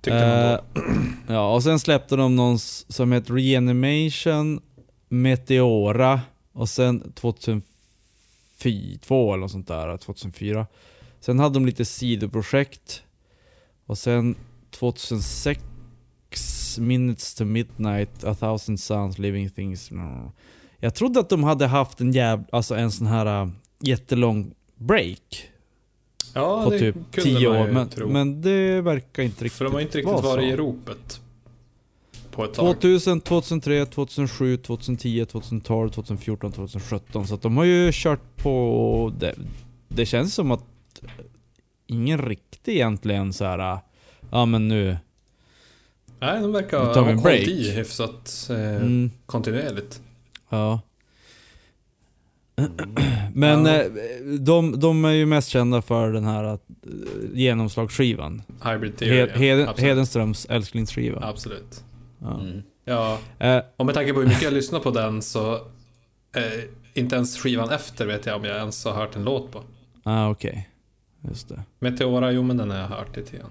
[0.00, 1.34] Tyckte man Eh, då.
[1.34, 4.60] ja, och sen släppte de någon som heter Reanimation,
[5.08, 6.20] Meteora
[6.52, 7.62] och sen 2002
[9.32, 10.66] eller något sånt där, 2004.
[11.20, 13.02] Sen hade de lite sidoprojekt.
[13.86, 14.36] Och sen
[14.70, 15.60] 2006
[16.78, 19.90] Minutes to Midnight, A Thousand Suns, Living Things.
[20.78, 23.48] Jag trodde att de hade haft en jäv, alltså en sån här äh,
[23.80, 25.50] jättelång break
[26.34, 27.66] Ja, på det typ kunde 10 man år.
[27.66, 28.08] ju Men, tro.
[28.08, 31.20] men det verkar inte riktigt För de har inte riktigt varit i ropet.
[32.30, 32.74] På ett tag.
[32.80, 37.26] 2000, 2003, 2007, 2010, 2012, 2014, 2017.
[37.26, 39.12] Så att de har ju kört på...
[39.18, 39.34] Det,
[39.88, 40.64] det känns som att
[41.86, 43.78] ingen riktigt egentligen så här.
[44.30, 44.96] Ja men nu...
[46.26, 50.00] Nej, de verkar ha hållit i hyfsat eh, Mm, kontinuerligt.
[50.48, 50.80] ja.
[53.34, 53.82] Men Ja.
[53.82, 53.90] eh,
[54.40, 56.58] de, de är ju mest kända för den här eh,
[57.32, 58.42] genomslagsskivan.
[58.64, 59.16] Hybrid Theory.
[59.16, 59.30] Hed.
[59.30, 59.68] Heden.
[59.78, 61.20] Hedenströms älsklingsskiva.
[61.26, 61.84] Absolut.
[62.18, 62.40] Ja.
[62.40, 62.62] Mm.
[62.84, 65.54] Ja, Eh, och med tanke på hur mycket jag lyssnar på den så
[66.36, 69.62] eh, inte ens skivan efter vet jag om jag ens har hört en låt på.
[70.02, 70.68] ah, okej.
[71.28, 71.62] Just det.
[71.78, 73.50] Meteora, jo men den har jag hört lite grann.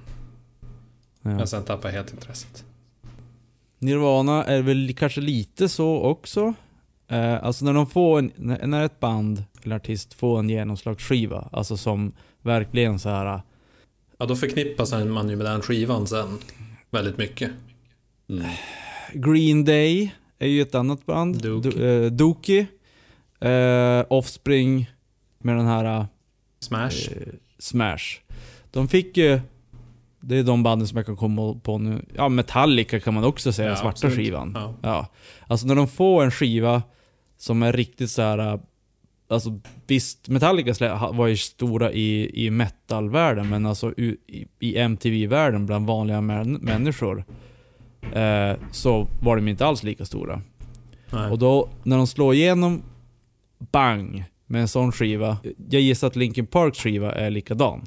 [1.24, 1.30] Ja.
[1.30, 2.66] Men sen tappade jag helt intresset.
[3.80, 6.54] Nirvana är väl kanske lite så också.
[7.08, 8.32] Eh, alltså när de får en,
[8.64, 13.42] när ett band eller artist får en genomslagsskiva, alltså som verkligen så här.
[14.18, 16.38] Ja, då förknippas man ju med den skivan sen.
[16.90, 17.52] Väldigt mycket.
[18.30, 18.46] Mm.
[19.14, 21.42] Green Day är ju ett annat band.
[21.42, 21.72] Dookie.
[21.72, 22.68] Do, eh, Dookie.
[23.40, 24.92] Eh, Offspring
[25.40, 26.06] med den här eh,
[26.60, 27.10] Smash.
[27.60, 28.20] Smash.
[28.72, 29.40] De fick ju,
[30.26, 32.06] det är de banden som jag kan komma på nu.
[32.16, 34.16] Ja, Metallica kan man också säga, Ja, svarta absolut.
[34.16, 34.52] skivan.
[34.56, 34.74] Ja.
[34.82, 35.08] Ja.
[35.48, 36.84] Alltså när de får en skiva
[37.38, 38.60] som är riktigt så här.
[39.28, 44.18] Alltså visst, Metallica var ju stora i, i metalvärlden, men alltså i,
[44.60, 47.26] i MTV-världen bland vanliga män, människor.
[48.14, 50.42] Eh, så var de inte alls lika stora.
[51.14, 51.32] Nej.
[51.32, 52.82] Och då, när de slår igenom,
[53.72, 55.38] bang, med en sån skiva.
[55.70, 57.86] Jag gissar att Linkin Parks skiva är likadan.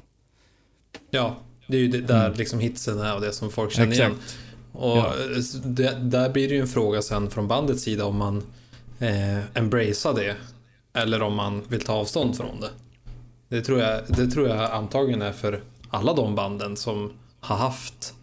[1.11, 1.37] Ja,
[1.67, 2.39] det är ju det där Mm.
[2.39, 4.13] liksom hitsen är och det som folk känner igen.
[4.13, 4.39] Exakt.
[4.73, 5.15] Och Ja.
[5.65, 8.43] det, där blir det ju en fråga sen från bandets sida om man
[8.99, 10.37] eh, embracear det.
[10.93, 12.71] Eller om man vill ta avstånd från det.
[13.49, 18.15] Det tror, jag, det tror jag antagligen är för alla de banden som har haft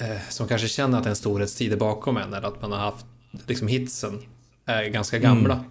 [0.00, 3.06] eh, som kanske känner att en storhetstid är bakom en eller att man har haft
[3.46, 4.22] liksom hitsen
[4.66, 5.54] är ganska gamla.
[5.54, 5.66] Mm.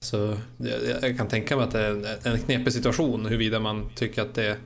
[0.00, 3.90] Så jag, jag kan tänka mig att det är en, en knepig situation huruvida man
[3.94, 4.56] tycker att det,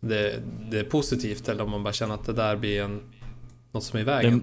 [0.00, 3.00] det, det är positivt eller om man bara känner att det där blir en,
[3.72, 4.42] något som är i vägen.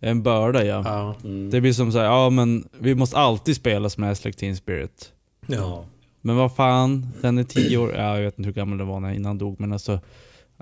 [0.00, 0.82] En börda ja.
[0.84, 1.14] Ja.
[1.24, 1.50] Mm.
[1.50, 5.12] Det blir som såhär, ja men vi måste alltid spela Smash Like Teen Spirit.
[5.46, 5.84] Ja.
[6.20, 9.00] Men vad fan, den är 10 år, ja, jag vet inte hur gammal den var
[9.00, 10.00] när innan han dog men alltså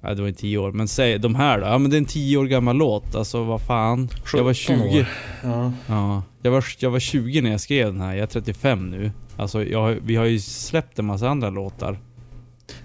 [0.02, 1.98] Ja, det var inte 10 år, men säg de här då, ja men det är
[1.98, 4.08] en 10 år gammal låt, alltså vad fan.
[4.32, 5.06] Jag var 17 20, år.
[5.42, 5.72] Ja.
[5.86, 9.10] ja, jag var, jag var 20 när jag skrev den här, jag är 35 nu.
[9.36, 11.98] Alltså jag, vi har ju släppt en massa andra låtar.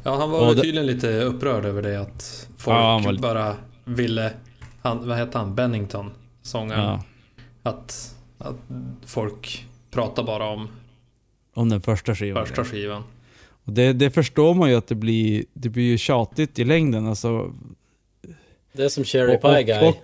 [0.03, 3.55] Ja, han var Och det- tydligen lite upprörd över det att folk Ja, var bara
[3.85, 4.31] ville...
[4.81, 5.55] Han, vad hette han?
[5.55, 6.83] Bennington, sångaren.
[6.83, 7.03] Ja.
[7.63, 8.55] Att, att
[9.05, 10.67] folk pratar bara om
[11.53, 12.45] Om den första skivan.
[12.45, 13.03] första skivan.
[13.65, 17.07] Och det, det förstår man ju att det blir, det blir ju tjatigt i längden
[17.07, 17.53] alltså.
[18.73, 19.87] Det är som Cherry Och- Pie och- Guy.
[19.89, 19.97] och-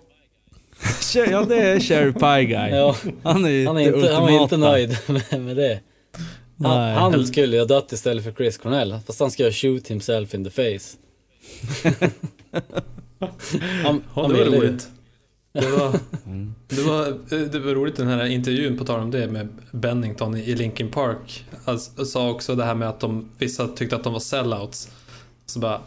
[1.31, 2.69] Ja det är Cherry Pie Guy.
[2.77, 5.79] Ja, Han är, han, är inte, han var inte nöjd med, med det.
[6.63, 6.93] Han, Nej.
[6.95, 8.99] han skulle ju ha dött istället för Chris Cornell.
[9.07, 10.97] Fast han ska ju shoot himself in the face.
[13.83, 14.89] han, Ja, det var roligt.
[15.53, 15.91] Det var,
[16.67, 17.19] det, var,
[17.51, 21.45] det var roligt den här intervjun, på tal om det, med Bennington i Linkin Park.
[21.65, 24.89] Han s- sa också det här med att de, vissa tyckte att de var sellouts.
[25.45, 25.81] Så bara,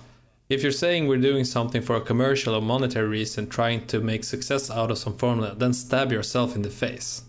[0.48, 4.22] If you're saying we're doing something for a commercial or monetary reason, trying to make
[4.22, 7.22] success out of some formula, then stab yourself in the face.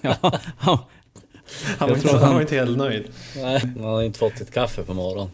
[0.02, 0.88] Ja,
[1.78, 3.04] han, var, inte, han han- var inte helt nöjd.
[3.36, 5.30] Nej, han har inte fått sitt kaffe på morgonen.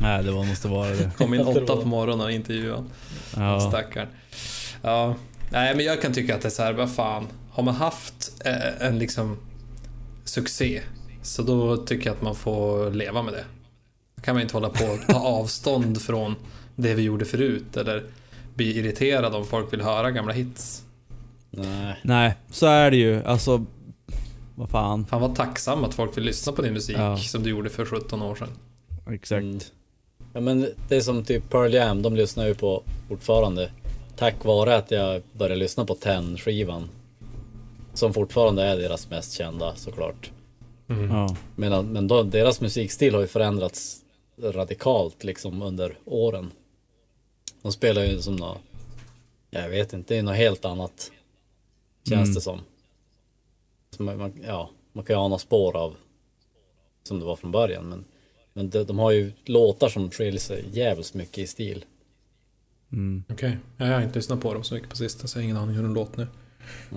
[0.00, 1.10] nej det var, måste vara det.
[1.18, 2.84] Kom in åtta på morgonen och intervjuade
[3.36, 3.60] Ja.
[3.60, 4.08] Stackarn.
[4.82, 5.14] Ja,
[5.50, 7.26] nej men jag kan tycka att det är så här, vad fan.
[7.50, 9.36] Har man haft eh, en liksom
[10.24, 10.80] succé,
[11.22, 13.44] så då tycker jag att man får leva med det.
[14.16, 16.34] Då kan man inte hålla på och ta avstånd från
[16.76, 18.04] det vi gjorde förut eller
[18.54, 20.82] bli irriterad om folk vill höra gamla hits.
[21.50, 22.00] Nej.
[22.02, 23.24] Nej, så är det ju.
[23.24, 23.64] Alltså,
[24.54, 25.06] vad fan.
[25.06, 27.16] Fan var tacksam att folk vill lyssna på din musik Ja.
[27.18, 28.48] som du gjorde för 17 år sedan.
[29.10, 29.42] Exakt.
[29.42, 29.58] Mm.
[30.32, 33.70] Ja men det är som typ Pearl Jam, de lyssnar ju på fortfarande.
[34.16, 36.88] Tack vare att jag började lyssna på Ten-skivan.
[37.94, 40.30] Som fortfarande är deras mest kända såklart.
[40.88, 41.10] Mm.
[41.10, 41.36] Ja.
[41.56, 44.00] Men, men då, deras musikstil har ju förändrats
[44.42, 46.50] radikalt liksom under åren.
[47.62, 48.58] De spelar ju som något,
[49.50, 51.10] jag vet inte, det är något helt annat.
[52.08, 52.34] Känns Mm.
[52.34, 52.60] det som.
[53.94, 55.96] Som man, ja, man kan ju ana spår av
[57.02, 57.88] som det var från början.
[57.88, 58.04] Men,
[58.52, 61.84] men de, de har ju låtar som skiljer sig jävligt mycket i stil.
[62.92, 63.24] Mm.
[63.32, 65.56] Okej, jag har inte lyssnat på dem så mycket på sistone så jag har ingen
[65.56, 66.26] aning hur de låter nu.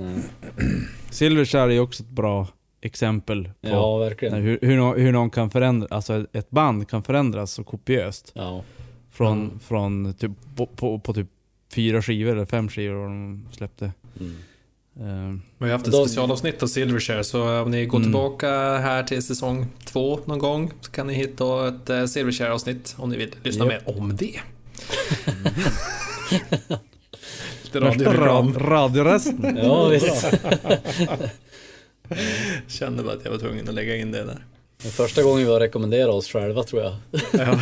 [0.01, 0.21] Mm.
[1.12, 2.47] Silverchair är ju också ett bra
[2.81, 7.63] exempel på Ja, hur, hur, hur någon kan förändra, alltså ett band kan förändras så
[7.63, 8.31] kopiöst.
[8.36, 8.63] Ja.
[9.12, 9.60] Från, Mm.
[9.60, 11.27] från typ, på, på, på typ
[11.73, 13.91] fyra skivor eller fem skivor de släppte.
[14.19, 14.36] Mm.
[14.99, 18.05] Eh, Vi har haft ett specialavsnitt av Silvershare så om ni går Mm.
[18.07, 23.10] tillbaka här till säsong två någon gång så kan ni hitta ett eh, Silvershare-avsnitt om
[23.10, 23.88] ni vill lyssna Japp.
[23.88, 24.36] mer om det.
[27.63, 28.53] Lite radioreklam.
[28.53, 29.57] rad, radiorösten.
[29.63, 30.25] Ja, visst.
[32.67, 34.45] Kände bara att jag var tvungen att lägga in det där.
[34.83, 36.95] Den första gången vi har rekommenderat oss själva tror jag.
[37.31, 37.60] Ja.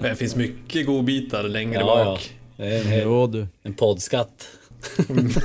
[0.00, 2.04] det finns mycket godbitar längre Ja, ja.
[2.04, 2.30] bak.
[2.56, 3.46] Det är en, hel, Jo du.
[3.62, 4.48] en poddskatt.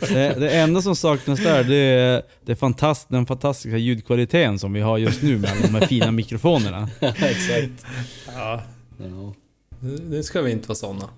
[0.00, 4.80] Det, det enda som saknas där, det är det fantast, den fantastiska ljudkvaliteten som vi
[4.80, 6.88] har just nu med de här fina mikrofonerna.
[7.00, 7.86] Exakt.
[8.34, 8.62] Ja,
[9.80, 11.08] nu ska vi inte vara sådana.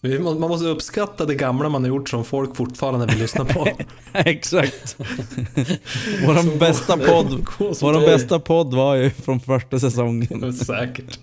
[0.00, 3.68] Man måste uppskatta det gamla man har gjort som folk fortfarande vill lyssna på.
[4.12, 4.96] Exakt.
[6.26, 7.46] Vår bästa podd,
[7.80, 10.52] vår bästa podd var ju från första säsongen.
[10.52, 11.18] Säkert.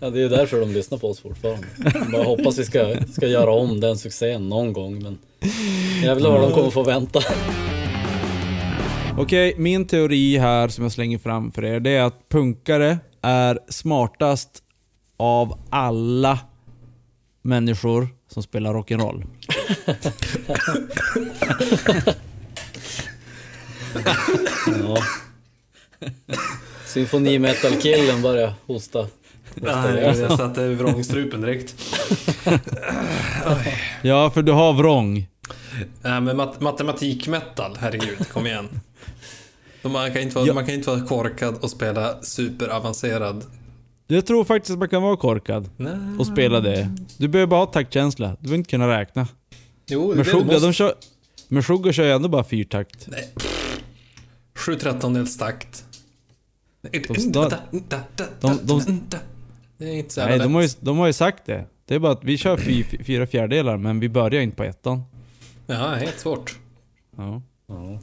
[0.00, 1.66] ja, det är ju därför de lyssnar på oss fortfarande.
[1.94, 5.02] Jag bara hoppas vi ska, ska göra om den succén någon gång.
[5.02, 5.18] Men
[6.02, 7.20] jävlar vad de kommer få vänta.
[9.18, 13.58] Okej, min teori här som jag slänger fram för er, det är att punkare är
[13.68, 14.62] smartast
[15.16, 16.38] av alla
[17.44, 19.24] människor som spelar rock'n'roll.
[24.66, 24.96] Ja.
[26.86, 29.06] Symfonimetal-killen börjar hosta.
[29.54, 31.74] Nej, jag satte vrångstrupen direkt.
[34.02, 35.28] Ja, för du har vrång.
[36.02, 38.68] Nej men mat matematikmetal, herregud, kom igen.
[39.82, 40.54] Man kan, inte vara, Ja.
[40.54, 43.44] man kan inte vara korkad och spela superavancerad.
[44.06, 45.70] Jag tror faktiskt att man kan vara korkad
[46.18, 46.90] och spela det.
[47.18, 48.28] Du behöver bara ha taktkänsla.
[48.28, 49.28] Du behöver inte kunna räkna.
[49.86, 50.66] Jo, Men Sugar, måste...
[50.66, 50.94] de kör...
[51.48, 53.08] Men Sugar kör ju ändå bara fyrtakt.
[53.10, 53.32] Nej.
[54.54, 55.84] 7 13 takt.
[56.82, 56.98] De-
[58.40, 59.00] de- de-
[59.78, 61.64] Det är inte så jävla Nej, de har, ju, de har ju sagt det.
[61.86, 64.64] Det är bara att vi kör fy, fy- fyra fjärdedelar, men vi börjar inte på
[64.64, 65.02] ettan.
[65.66, 66.58] Ja, helt svårt.
[67.16, 67.42] Ja.
[67.66, 68.00] Ja.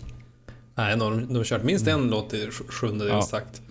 [0.76, 3.39] Nej, de, de har kört minst en låt i sj- sjundedels Ja.
[3.39, 3.62] takt.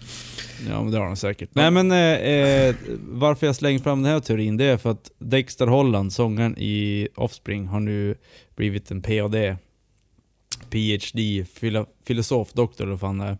[0.69, 1.51] Ja men det har de säkert.
[1.53, 5.11] Nej men eh, eh, varför jag slänger fram den här teorin det är för att
[5.19, 8.15] Dexter Holland, sångaren i Offspring, har nu
[8.57, 9.57] blivit en PhD.
[10.71, 13.39] PhD, filo filosof, doktor eller vad fan det är.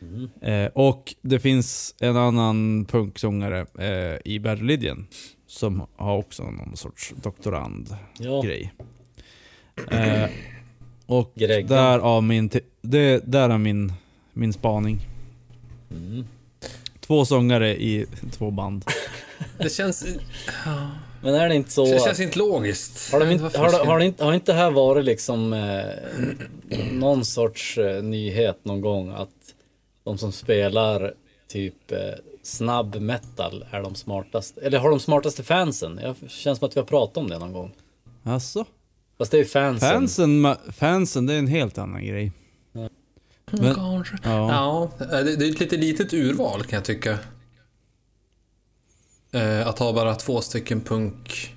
[0.00, 0.30] Mm.
[0.42, 5.06] Eh, och det finns en annan punksångare eh, i Bad Religion
[5.46, 8.72] som har också någon sorts doktorand-grej.
[8.78, 8.84] Ja,
[9.90, 10.30] Eh,
[11.06, 11.66] och Greg.
[11.68, 12.50] där av min,
[12.82, 13.92] det, där är min,
[14.32, 15.00] min spaning.
[17.00, 18.84] Två sångare i två band.
[19.58, 20.06] Det känns,
[21.22, 21.84] Men är det inte så...
[21.84, 23.12] det känns inte logiskt.
[23.12, 27.78] Har, de inte, har, har, inte, har inte det här varit liksom eh, någon sorts
[27.78, 29.30] eh, nyhet någon gång att
[30.04, 31.14] de som spelar
[31.48, 31.98] typ eh,
[32.42, 36.00] snabb metal är de smartaste, eller har de smartaste fansen?
[36.02, 37.72] Jag känns som att vi har pratat om det någon gång.
[38.22, 38.64] Alltså?
[39.18, 39.90] Fast det är ju fansen.
[39.90, 42.32] Fansen, fansen, det är en helt annan grej.
[43.50, 44.16] Men, Kanske.
[44.24, 44.90] ja.
[44.98, 47.18] Ja, det det är ett lite litet urval kan jag tycka.
[49.32, 51.50] Eh, Att ha bara två stycken punk...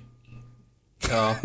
[1.10, 1.36] Ja,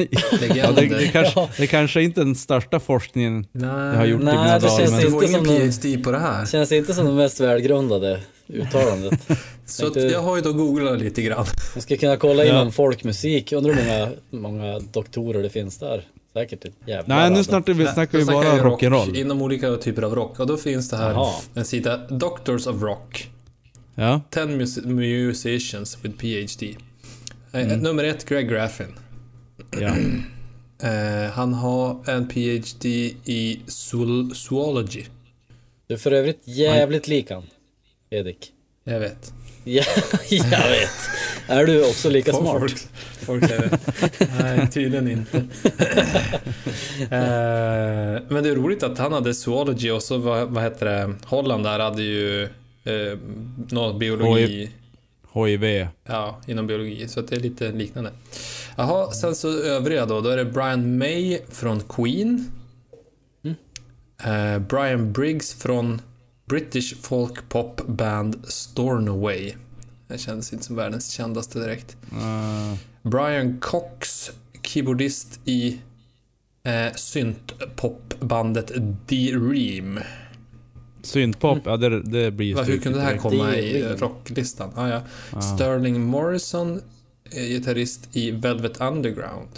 [0.55, 4.21] Ja, det, det, kanske, det kanske inte är den största forskningen Nej, jag har gjort
[4.23, 4.77] Nej, i mina det dagar.
[4.79, 5.25] känns Men, Du inte får
[5.55, 6.45] ingen PhD på det här.
[6.45, 9.19] Känns inte som det mest välgrundade uttalandet.
[9.65, 11.45] Så att tänkte- jag har ju då googlat lite grann.
[11.75, 12.61] Man ska kunna kolla in Ja.
[12.61, 13.51] om folkmusik.
[13.51, 16.07] Undrar hur många, många doktorer det finns där.
[16.33, 19.15] Säkert ett jävla nej, nu snackar vi, snackar vi bara rock, rock'n'roll.
[19.17, 20.39] Inom olika typer av rock.
[20.39, 21.33] Och då finns det här Jaha.
[21.53, 23.29] en sida, Doctors of Rock.
[23.95, 24.21] Ja.
[24.29, 26.75] 10 mus- musicians with PhD.
[27.51, 27.79] Eh, Mm.
[27.79, 28.87] Nummer ett, Greg Graffin.
[29.79, 29.95] ja.
[30.83, 32.89] Eh, han har en PhD
[33.25, 35.03] i zool- zoology.
[35.87, 37.43] Du är för övrigt jävligt lik han.
[38.09, 38.51] Edik.
[38.83, 39.33] Jag vet.
[39.63, 39.83] Ja,
[40.29, 40.89] jag vet.
[41.47, 42.59] Är du också lika smart?
[42.59, 42.77] Folk,
[43.25, 43.79] folk säger det.
[44.39, 45.37] Nej, tydligen inte.
[46.99, 51.15] eh, men det är roligt att han hade zoology och så vad, vad heter det,
[51.25, 52.43] Holland där hade ju
[52.83, 53.17] eh,
[53.69, 54.71] någon biologi.
[55.33, 55.87] HIV.
[56.05, 57.07] Ja, inom biologi.
[57.07, 58.11] Så att det är lite liknande.
[58.75, 60.21] Jaha, sen så övriga då.
[60.21, 62.51] Då är det Brian May från Queen.
[64.23, 66.01] Eh, Brian Briggs från
[66.45, 69.53] British folk pop band Stornoway.
[70.07, 71.97] Det känns inte som världens kändaste direkt.
[72.13, 74.31] Uh, Brian Cox,
[74.61, 75.79] keyboardist i
[76.63, 78.71] eh, syntpopbandet
[79.07, 79.99] D-Ream.
[81.01, 84.71] syntpop, ja det, det blir ju Va, Hur kunde det här komma i rocklistan?
[84.75, 85.01] Ah, ja.
[85.33, 85.41] Ja.
[85.41, 86.81] Sterling Morrison,
[87.31, 89.49] eh, gitarrist i Velvet Underground.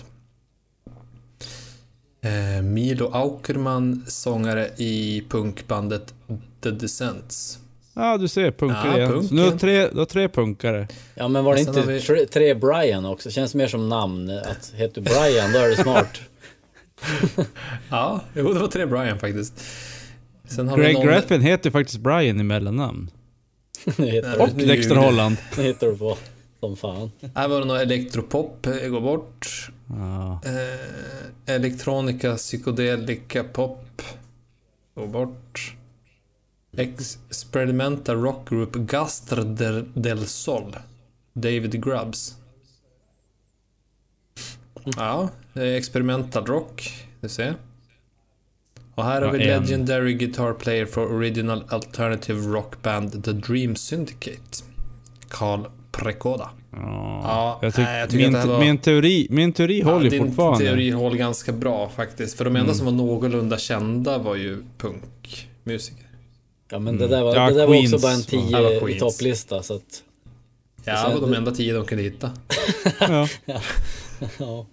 [2.21, 6.13] Eh, Milo Aukerman, sångare i punkbandet
[6.69, 7.59] The Descents.
[7.93, 9.27] Ja, du ser, punkare Ja, igen.
[9.27, 10.87] Så nu har tre, du har tre punkare.
[11.15, 13.29] Ja men var det inte vi- tre, tre Brian också?
[13.31, 14.29] Känns mer som namn.
[14.29, 16.19] Att heter du Brian då är du smart.
[17.89, 19.53] Ja, jo, det var tre Brian faktiskt.
[20.47, 21.05] Sen har Greg någon...
[21.05, 23.09] Graffin heter faktiskt Brian i mellannamn.
[24.39, 24.95] Och Nu Dexter.
[24.95, 25.37] Holland.
[25.55, 26.17] det hittar du på.
[26.59, 27.11] Som fan.
[27.35, 29.67] Här var det någon elektropop, går bort.
[29.89, 30.41] Ja.
[30.45, 34.01] Eh, elektronika, psykedelika pop.
[34.95, 35.64] Gå bort.
[36.77, 39.43] Experimental rock group Gastre
[39.93, 40.75] del, Sol.
[41.33, 42.35] David Grubbs.
[44.97, 46.93] Ja, det är experimental rock.
[47.21, 47.55] Du ser.
[48.95, 49.61] Och här har Ja, vi en.
[49.63, 54.63] Legendary Guitar Player for Original Alternative Rock Band The Dream Syndicate.
[55.29, 56.49] Carl Prekoda.
[56.71, 57.21] Ja.
[57.23, 60.65] Ja, jag tyck, nej, jag min, var- min teori, min teori håller ju din fortfarande.
[60.65, 62.37] teori håller ganska bra faktiskt.
[62.37, 62.75] För de enda Mm.
[62.75, 66.04] som var någorlunda kända var ju punkmusiker.
[66.69, 68.69] Ja men det där var, Ja, det där var Queens också bara en var- Ja,
[68.69, 70.03] det var 10 i topplista så att...
[70.83, 72.31] Ja, det var de enda tio de kunde hitta.
[72.99, 73.27] Ja.
[74.37, 74.65] Ja.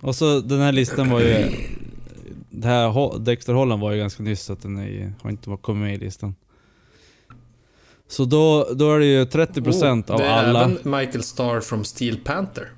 [0.00, 1.46] Och så den här listan var ju...
[2.50, 5.82] Det här Dexter Holland var ju ganska nyss så att den är, har inte kommit
[5.82, 6.34] med i listan.
[8.08, 10.60] Så då, då är det ju 30% Oh, av det är alla.
[10.64, 12.68] även Michael Starr från Steel Panther.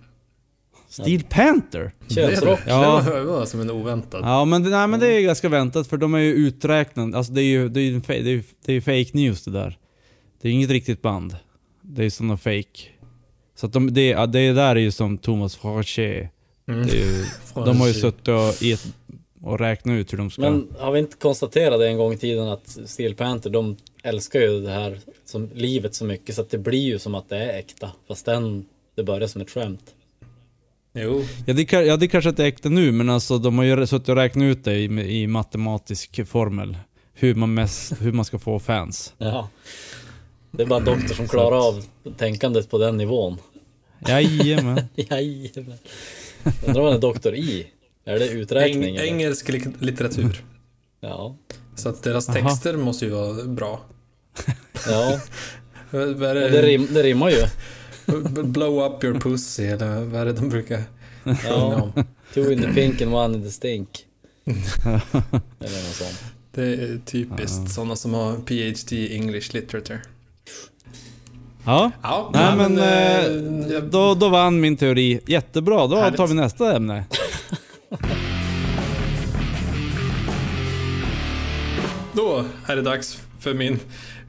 [1.03, 1.93] Steel Panther?
[2.09, 2.61] Könsrock.
[2.67, 3.03] Ja.
[3.15, 4.21] det var som en oväntad.
[4.25, 7.17] Ja men, det- nej, men det är ju ganska väntat för de är ju uträknade.
[7.19, 9.45] Alltså det är ju, det är ju, det är ju, det är ju fake news
[9.45, 9.79] det där.
[10.43, 11.37] Det är inget riktigt band.
[11.83, 12.81] Det är sådana fake.
[13.57, 16.29] Så att de, det, det där är ju som Thomas Farché.
[16.69, 16.89] Mm.
[16.89, 17.25] Ju,
[17.55, 18.87] de har ju suttit och, i ett,
[19.43, 20.43] och räknat ut hur de ska...
[20.43, 24.41] Men har vi inte konstaterat det en gång i tiden att Steel Panther, de älskar
[24.41, 27.37] ju det här som livet så mycket så att det blir ju som att det
[27.39, 27.91] är äkta.
[28.09, 29.94] Fast den, det börjar som ett skämt.
[30.97, 33.87] Jo, Ja det, ja det kanske inte är äkta nu, men alltså de har ju
[33.87, 34.85] suttit och räknat ut det i,
[35.23, 36.77] i matematisk formel.
[37.15, 39.15] Hur man, mest, hur man ska få fans.
[39.19, 39.49] Ja.
[40.51, 41.85] Det är bara en doktor som klarar av
[42.17, 43.39] tänkandet på den nivån.
[44.09, 44.81] Jajamän.
[44.95, 45.79] Jajamän.
[46.67, 47.67] Undrar vad en är doktor i?
[48.05, 48.97] Är det uträkning?
[48.97, 50.45] eng, engelsk litteratur.
[51.01, 51.37] Ja.
[51.75, 52.39] Så att deras Aha.
[52.39, 53.81] texter måste ju vara bra.
[54.87, 55.21] Ja,
[55.91, 57.43] det, rim, det rimmar ju.
[58.45, 60.83] Blow up your pussy, eller vad är det de brukar
[61.25, 61.83] sjunga Ja.
[61.95, 62.05] om?
[62.35, 63.89] Two in the pink and one in the stink.
[64.45, 64.95] Eller
[65.61, 66.25] något sånt.
[66.55, 70.01] Det är typiskt sådana som har PhD i English literature.
[71.67, 75.21] Ja, Ja, nej men eh, eh, då, då vann min teori.
[75.27, 76.17] Jättebra, då Härligt.
[76.17, 77.05] tar vi nästa ämne.
[82.13, 83.81] Då är det dags För min,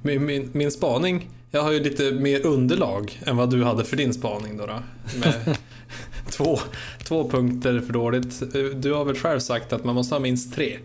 [0.01, 3.97] min, min, min spaning, jag har ju lite mer underlag än vad du hade för
[3.97, 4.65] din spaning då.
[4.65, 4.73] då
[5.19, 5.57] med
[6.29, 6.59] två,
[7.03, 8.43] två punkter för dåligt.
[8.81, 10.77] Du har väl själv sagt att man måste ha minst tre?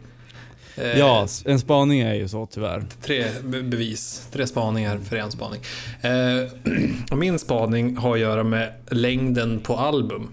[0.76, 2.84] Eh, Ja, en spaning är ju så tyvärr.
[3.02, 5.60] Tre be- bevis, tre spaningar för en spaning.
[6.00, 10.28] Eh, min spaning har att göra med längden på album.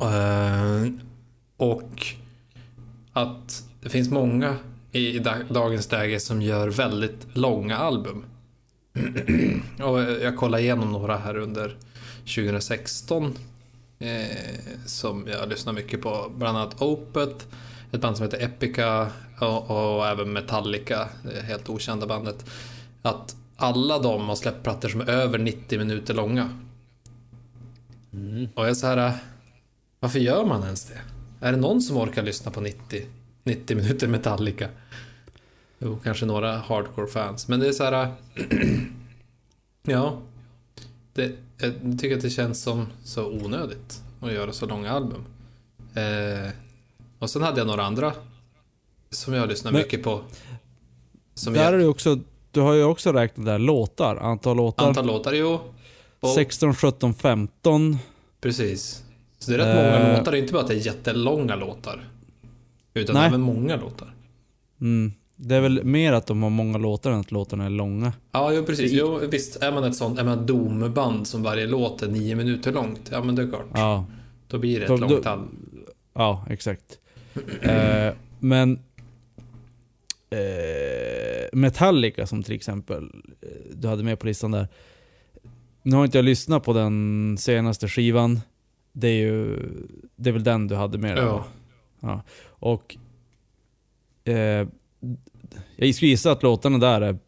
[0.00, 0.90] Eh,
[1.56, 2.06] och
[3.12, 4.56] att det finns många
[4.92, 8.24] i da- dagens läge som gör väldigt långa album.
[9.82, 11.76] och jag kollade igenom några här under
[12.20, 13.34] 2016.
[13.98, 14.26] Eh,
[14.86, 16.32] som jag lyssnar mycket på.
[16.36, 17.44] Bland annat Opeth,
[17.92, 22.44] ett band som heter Epica och, och även Metallica, det helt okända bandet.
[23.02, 26.58] Att alla de har släppt plattor som är över 90 minuter långa.
[28.54, 29.12] Och jag är så här,
[30.00, 31.00] varför gör man ens det?
[31.40, 33.06] Är det någon som orkar lyssna på 90,
[33.44, 34.68] 90 minuter Metallica?
[35.78, 38.12] Jo, kanske några hardcore fans, men det är så här.
[39.82, 40.18] ja,
[41.12, 45.24] det, jag tycker att det känns som så onödigt att göra så långa album.
[45.94, 46.50] Eh,
[47.18, 48.12] och sen hade jag några andra
[49.10, 50.20] som jag lyssnar Men- mycket på.
[51.34, 52.18] Som Där jag, är det också,
[52.50, 54.88] du har ju också räknat där låtar, antal låtar.
[54.88, 55.60] antal låtar, jo.
[56.20, 57.98] Och, 16, 17, 15.
[58.40, 59.04] Precis.
[59.38, 60.18] Så det är rätt många Eh.
[60.18, 62.08] låtar, det är inte bara att det är jättelånga låtar.
[62.94, 63.26] Utan Nej.
[63.26, 64.14] även många låtar.
[64.80, 65.12] Mm.
[65.40, 68.12] Det är väl mer att de har många låtar än att låtarna är långa.
[68.32, 68.92] Ja, jo, precis.
[68.92, 72.34] Jo, visst, är man ett sånt, är man ett domband som varje låt är nio
[72.36, 73.66] minuter långt, ja men det är klart.
[73.74, 74.06] Ja,
[74.48, 75.48] Då blir det ett Då- långt då-
[76.14, 76.98] ja exakt.
[77.62, 78.78] eh, men
[80.30, 83.04] eh, Metallica som till exempel,
[83.40, 84.68] eh, du hade med på listan där.
[85.82, 88.40] Nu har inte jag lyssnat på den senaste skivan.
[88.92, 89.58] Det är ju,
[90.16, 91.44] det är väl den du hade med där, Ja.
[92.00, 92.22] ja.
[92.48, 92.96] Och
[94.32, 94.68] eh,
[95.76, 97.18] jag skulle gissa att låtarna där är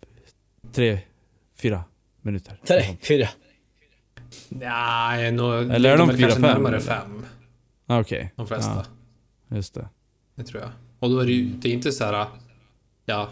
[0.73, 0.99] tre,
[1.57, 1.85] fyra
[2.23, 2.61] minuter.
[2.67, 3.29] Tre, fyra.
[4.49, 7.27] Nej, nog, Eller är de väl fyra, fem, närmare fem.
[7.87, 8.33] Ah, Okej.
[8.37, 8.87] De flesta.
[9.49, 9.89] Ja, just det.
[10.35, 10.71] Det tror jag.
[10.99, 12.27] Och då är det ju, det är inte så här,
[13.07, 13.29] ja,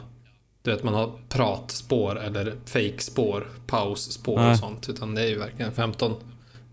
[0.62, 4.50] du vet man har pratspår eller fake-spår, pausspår Nej.
[4.50, 4.88] och sånt.
[4.88, 6.18] Utan det är ju verkligen 15 Där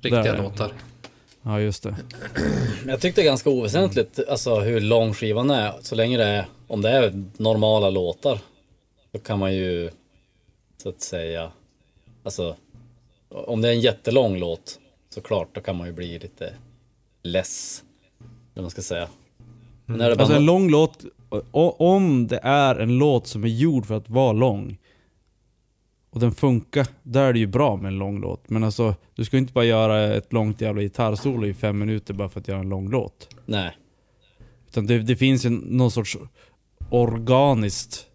[0.02, 0.72] riktiga är det.
[1.46, 1.96] Ja, just det.
[2.88, 5.74] Jag tyckte det är ganska oväsentligt alltså hur lång skivan är.
[5.82, 8.40] Så länge det är, om det är normala låtar.
[9.12, 9.90] Då kan man ju
[10.78, 11.52] så att säga,
[12.24, 12.56] alltså
[13.30, 14.80] om det är en jättelång låt
[15.10, 16.54] såklart då kan man ju bli lite
[17.24, 17.84] less.
[18.54, 19.08] Eller man ska säga.
[19.86, 21.06] Men är det bara Alltså en lång låt,
[21.78, 24.78] om det är en låt som är gjord för att vara lång
[26.16, 28.50] och den funkar, där är det ju bra med en lång låt.
[28.50, 32.14] Men alltså, du ska ju inte bara göra ett långt jävla gitarrsolo i fem minuter
[32.14, 33.30] bara för att göra en lång låt.
[33.46, 33.78] Nej.
[34.70, 36.18] Utan det, det finns ju någon sorts
[36.90, 38.08] organiskt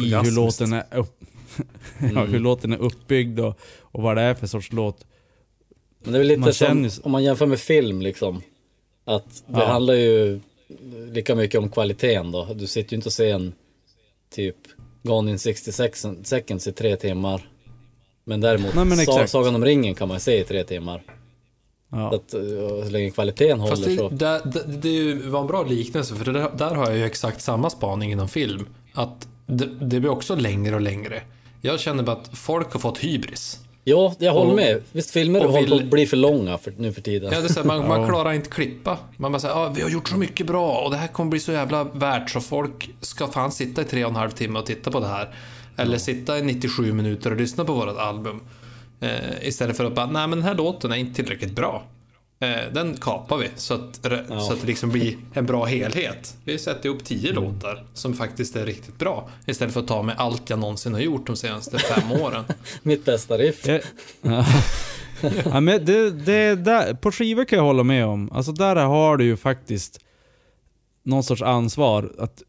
[0.00, 1.20] i hur låten är upp,
[2.14, 5.06] ja, hur låten är uppbyggd och, och vad det är för sorts låt.
[6.02, 8.40] Men det är väl lite Man som ju- om man jämför med film liksom.
[9.04, 9.66] Att det Ja.
[9.66, 10.40] handlar ju
[11.12, 12.54] lika mycket om kvaliteten då.
[12.54, 13.52] Du sitter ju inte och ser en
[14.34, 14.56] typ
[15.02, 17.48] Gone in 66 seconds i tre timmar.
[18.24, 19.28] Men däremot Nej, men.
[19.28, 21.02] Sagan om ringen kan man se i tre timmar.
[21.90, 22.14] Så, Ja.
[22.14, 22.40] att, eh,
[22.84, 24.08] så länge kvaliteten Fast håller det, så.
[24.08, 26.96] det, det, det är ju- var en bra liknelse för det där, där har jag
[26.98, 28.66] ju exakt samma spaning inom film.
[28.94, 31.22] Att det, det blir också längre och längre.
[31.60, 33.58] Jag känner bara att folk har fått hybris.
[33.84, 34.82] Ja, jag håller och- med.
[34.92, 37.32] Visst filmer och håller på vill- att bli för långa för, nu för tiden.
[37.32, 38.08] Ja, det är så här, man, man Ja.
[38.08, 38.98] klarar inte klippa.
[39.16, 41.40] Man bara säger ah, vi har gjort så mycket bra och det här kommer bli
[41.40, 44.66] så jävla värt så folk ska fan sitta i tre och en halv timme och
[44.66, 45.34] titta på det här.
[45.76, 48.40] Eller sitta i 97 minuter och lyssna på vårt album.
[49.00, 51.82] Eh, istället för att bara, nej men den här låten är inte tillräckligt bra.
[52.42, 54.40] Eh, den kapar vi så att, Ja.
[54.40, 56.36] så att det liksom blir en bra helhet.
[56.44, 59.28] Vi sätter ihop tio låtar som faktiskt är riktigt bra.
[59.46, 62.44] Istället för att ta med allt jag någonsin har gjort de senaste fem åren.
[62.82, 63.66] Mitt bästa riff.
[63.66, 63.78] Ja.
[64.22, 64.44] Ja.
[65.44, 68.32] ja, men det, det där, på skivor kan jag hålla med om.
[68.32, 69.98] Alltså där har du ju faktiskt
[71.04, 72.12] någon sorts ansvar.
[72.18, 72.42] att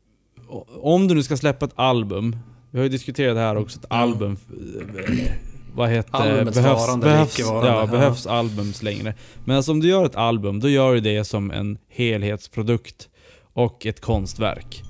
[0.81, 2.35] Om du nu ska släppa ett album,
[2.71, 5.31] vi har ju diskuterat det här också, ett album, eh,
[5.76, 9.13] vad heter Albumets behövs, behövs, ja, behövs albums längre.
[9.45, 13.09] Men alltså om du gör ett album, då gör du det som en helhetsprodukt
[13.53, 14.84] och ett konstverk.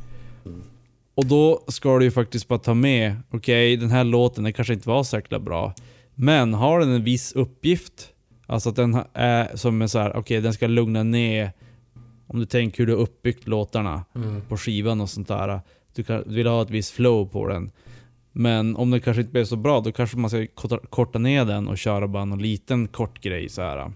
[1.15, 4.73] Och då ska du ju faktiskt bara ta med, okej den här låten den kanske
[4.73, 5.73] inte var så jäkla bra.
[6.15, 8.09] Men har den en viss uppgift?
[8.45, 11.51] Alltså att den är som en så här, okej den ska lugna ner
[12.27, 14.03] om du tänker hur du har uppbyggt låtarna
[14.49, 15.61] på skivan och sånt där.
[15.95, 17.71] Du, kan, du vill ha ett visst flow på den.
[18.33, 20.47] Men om den kanske inte blir så bra, då kanske man ska
[20.89, 23.91] korta, ner den och köra bara någon liten kort grej så här.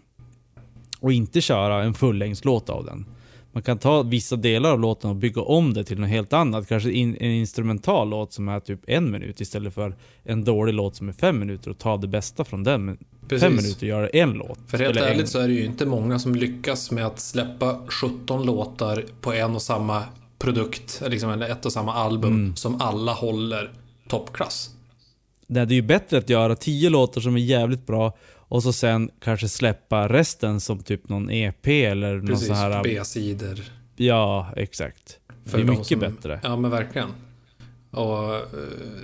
[1.00, 3.06] Och inte köra en fullängdslåt av den.
[3.52, 6.68] man kan ta vissa delar av låten och bygga om det till något helt annat.
[6.68, 10.96] Kanske in, en instrumental låt som är typ en minut istället för en dålig låt
[10.96, 12.98] som är fem minuter och ta det bästa från den.
[13.28, 13.44] Precis.
[13.44, 14.60] Fem minuter och göra en låt.
[14.68, 17.80] För helt ärligt en, så är det ju inte många som lyckas med att släppa
[17.88, 20.04] 17 låtar på en och samma
[20.40, 22.56] produkt, liksom, eller ett och samma album, Mm.
[22.56, 23.72] som alla håller
[24.08, 24.70] toppklass.
[25.48, 28.18] Nej, det är ju bättre att göra tio låtar som är jävligt bra
[28.50, 32.84] och så sen kanske släppa resten som typ någon EP eller någon Precis, sån här...
[32.84, 33.60] B-sidor.
[33.96, 35.20] Ja, exakt.
[35.44, 36.40] Det för är de mycket som- bättre.
[36.44, 37.10] Ja, men verkligen.
[37.92, 38.42] Och eh,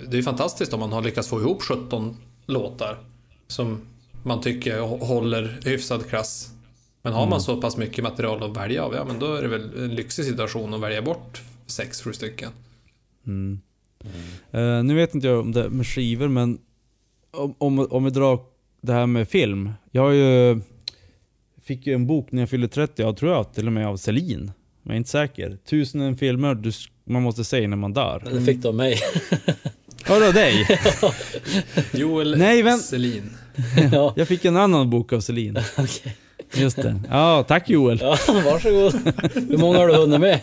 [0.07, 2.97] det är fantastiskt om man har lyckats få ihop 17 låtar
[3.47, 3.81] som
[4.23, 6.49] man tycker hå- håller hyfsad klass.
[7.01, 7.29] Men har Mm.
[7.29, 9.95] man så pass mycket material att välja av, ja men då är det väl en
[9.95, 12.49] lyxig situation att välja bort sex, sju stycken.
[13.27, 13.61] Mm.
[14.51, 16.57] Eh, nu vet inte jag om det med skivor, men
[17.33, 18.39] om, om, om vi drar
[18.81, 19.71] det här med film.
[19.91, 20.61] Jag har ju...
[21.63, 23.97] Fick ju en bok när jag fyllde 30, jag tror jag till och med av
[23.97, 24.39] Celine.
[24.45, 24.51] Men
[24.83, 25.57] jag är inte säker.
[25.69, 26.71] Tusen filmer du,
[27.05, 28.23] man måste säga när man dör.
[28.31, 28.99] Det fick du av mig.
[30.07, 30.67] Var dig!
[32.01, 33.37] Joel Nej, Selin.
[33.91, 35.57] ja, Jag fick en annan bok av Celine.
[35.77, 36.15] okej.
[36.53, 37.01] Just det.
[37.09, 37.99] Ja, tack Joel.
[38.01, 38.93] Ja, varsågod.
[39.49, 40.39] Hur många har du hunnit med?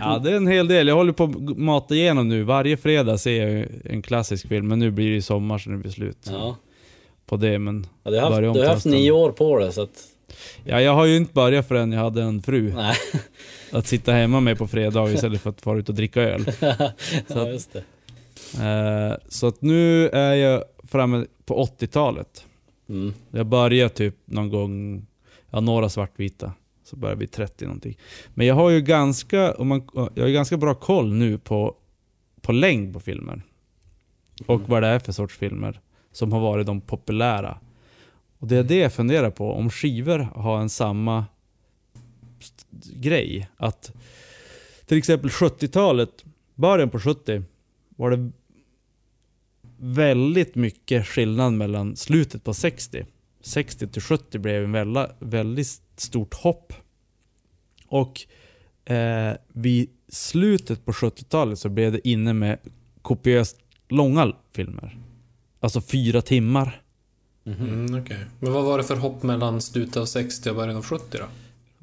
[0.00, 0.88] Ja, det är en hel del.
[0.88, 2.42] Jag håller på att mata igenom nu.
[2.42, 5.76] Varje fredag ser jag en klassisk film, men nu blir det ju sommar så det
[5.76, 6.56] blir slut Ja.
[7.26, 7.58] på det.
[7.58, 10.04] Men Ja, du har haft, du har haft nio år på dig så att...
[10.64, 12.72] Ja, jag har ju inte börjat förrän jag hade en fru.
[12.74, 12.94] Nej.
[13.72, 16.44] Att sitta hemma med på fredag istället för att fara ut och dricka öl.
[17.28, 17.82] ja, just det.
[18.64, 22.44] Eh, så att nu är jag framme på 80-talet.
[22.88, 23.14] Mm.
[23.30, 25.06] Jag började typ någon gång,
[25.50, 26.52] ja några svartvita.
[26.90, 27.98] Så börjar vi 30 någonting.
[28.34, 31.76] Men jag har ju ganska, om man, jag har ganska bra koll nu på,
[32.40, 33.42] på längd på filmer.
[34.46, 35.80] Och vad det är för sorts filmer
[36.12, 37.58] som har varit de populära.
[38.38, 41.26] Och det är det jag funderar på, om skivor har en samma
[42.94, 43.48] grej.
[43.56, 43.92] Att
[44.86, 46.24] till exempel 70-talet,
[46.54, 47.42] början på 70,
[47.88, 48.30] var det
[49.78, 53.06] väldigt mycket skillnad mellan slutet på 60.
[53.40, 56.72] 60 till 70 blev en väldigt, väldigt stort hopp.
[57.86, 58.20] Och
[58.92, 62.58] eh, vid slutet på 70-talet så blev det inne med
[63.02, 63.56] kopiöst
[63.88, 64.98] långa filmer.
[65.60, 66.82] Alltså fyra timmar.
[67.46, 68.24] Mm, okej.
[68.38, 71.24] Men vad var det för hopp mellan slutet av 60 och början av 70 då?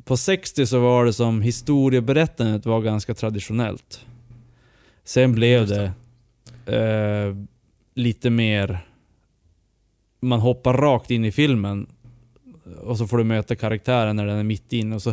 [0.03, 4.05] På 60 så var det som historieberättandet var ganska traditionellt.
[5.03, 5.73] Sen blev Just
[6.65, 7.35] det eh,
[7.93, 8.79] lite mer...
[10.19, 11.87] Man hoppar rakt in i filmen
[12.81, 15.09] och så får du möta karaktären när den är mitt in och så...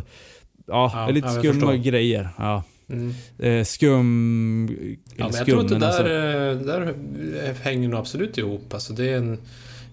[0.66, 2.28] Ja, Ja, det är lite ja, skumma grejer.
[2.38, 2.64] Ja.
[2.88, 3.14] Mm.
[3.38, 4.68] Eh, skum...
[5.16, 8.38] Ja, men jag skum, tror att det men alltså- där, eh, där hänger nog absolut
[8.38, 8.74] ihop.
[8.74, 9.38] Alltså det är en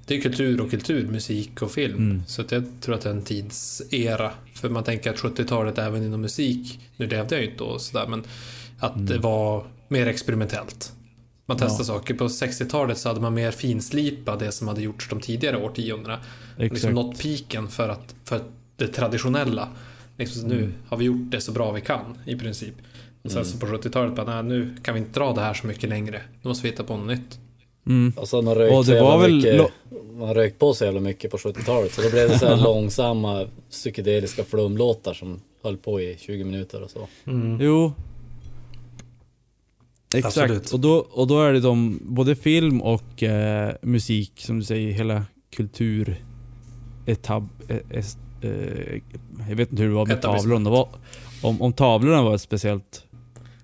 [0.06, 1.98] det är kultur och kultur, musik och film.
[1.98, 2.24] Mm.
[2.28, 4.32] Så jag tror att det är en tidsera.
[4.54, 8.08] För man tänker att 70-talet även inom musik, nu levde jag ju inte då sådär,
[8.08, 8.24] men
[8.80, 10.94] att det var mer experimentellt.
[11.52, 11.64] Man Mm.
[11.72, 11.78] Ja.
[11.78, 12.14] testade saker.
[12.14, 16.20] På 60-talet så hade man mer finslipa det som hade gjorts de tidigare årtiondena.
[16.58, 16.74] Exakt.
[16.74, 18.42] Liksom nått piken för, att, för
[18.78, 19.68] det traditionella.
[20.18, 20.74] Liksom, så nu Mm.
[20.90, 22.74] har vi gjort det så bra vi kan i princip.
[23.24, 25.68] Och sen så på 70-talet bara, nej, nu kan vi inte dra det här så
[25.68, 26.22] mycket längre.
[26.42, 27.40] Nu måste vi hitta på något nytt.
[27.88, 28.14] Mm.
[28.18, 29.70] Och har man rökt Och det var väl mycket, lo-
[30.20, 31.94] man rökt på så jävla mycket på 70-talet.
[31.94, 36.82] Så då blev det så här långsamma psykedeliska flumlåtar som höll på i 20 minuter
[36.84, 37.08] och så.
[37.60, 37.94] Jo.
[40.16, 40.38] Exakt.
[40.38, 40.72] Absolut.
[40.72, 44.92] Och då, och då är det de, både film och eh, musik, som du säger,
[44.92, 46.26] hela kultur...
[47.06, 49.02] Etab, eh, es- eh,
[49.50, 50.70] jag vet inte hur det var med tavlorna.
[50.70, 50.90] Var,
[51.42, 53.04] om, om tavlorna var speciellt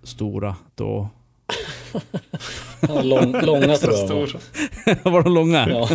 [0.04, 1.10] stora, då...
[2.88, 4.28] Ja, Lång, långa tror jag var.
[4.28, 4.40] Stor.
[5.12, 5.70] var de långa?
[5.70, 5.90] Ja.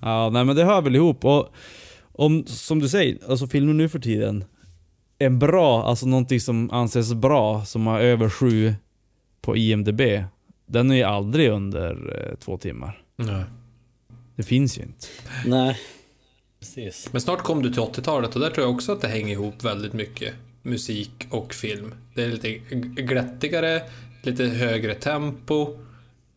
[0.00, 1.24] Ja, nej men det hör väl ihop.
[1.24, 1.48] Och
[2.12, 4.44] om, som du säger, alltså filmer nu för tiden.
[5.22, 8.74] En bra, alltså någonting som anses bra, som har över sju
[9.40, 10.00] på IMDB.
[10.66, 13.02] Den är ju aldrig under eh, två timmar.
[13.16, 13.44] Nej.
[14.36, 15.06] Det finns ju inte.
[15.46, 15.78] Nej,
[16.60, 17.08] precis.
[17.12, 19.64] Men snart kom du till 80-talet och där tror jag också att det hänger ihop
[19.64, 20.34] väldigt mycket.
[20.62, 21.94] Musik och film.
[22.14, 22.52] Det är lite
[23.02, 23.82] glättigare,
[24.22, 25.78] lite högre tempo.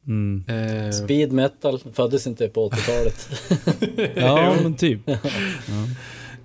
[0.07, 0.43] Mm.
[0.47, 3.29] Eh, Speed metal föddes inte på 80-talet.
[4.15, 5.01] Ja, men typ.
[5.07, 5.21] Ja.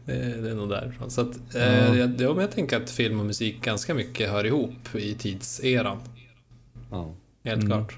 [0.07, 1.11] Det, det är nog därifrån.
[1.11, 1.59] Så att, Ja.
[1.61, 5.15] eh, jag, ja, men jag tänker att film och musik ganska mycket hör ihop i
[5.15, 5.99] tidseran.
[6.91, 7.15] Ja.
[7.45, 7.67] Helt Mm.
[7.69, 7.97] klart.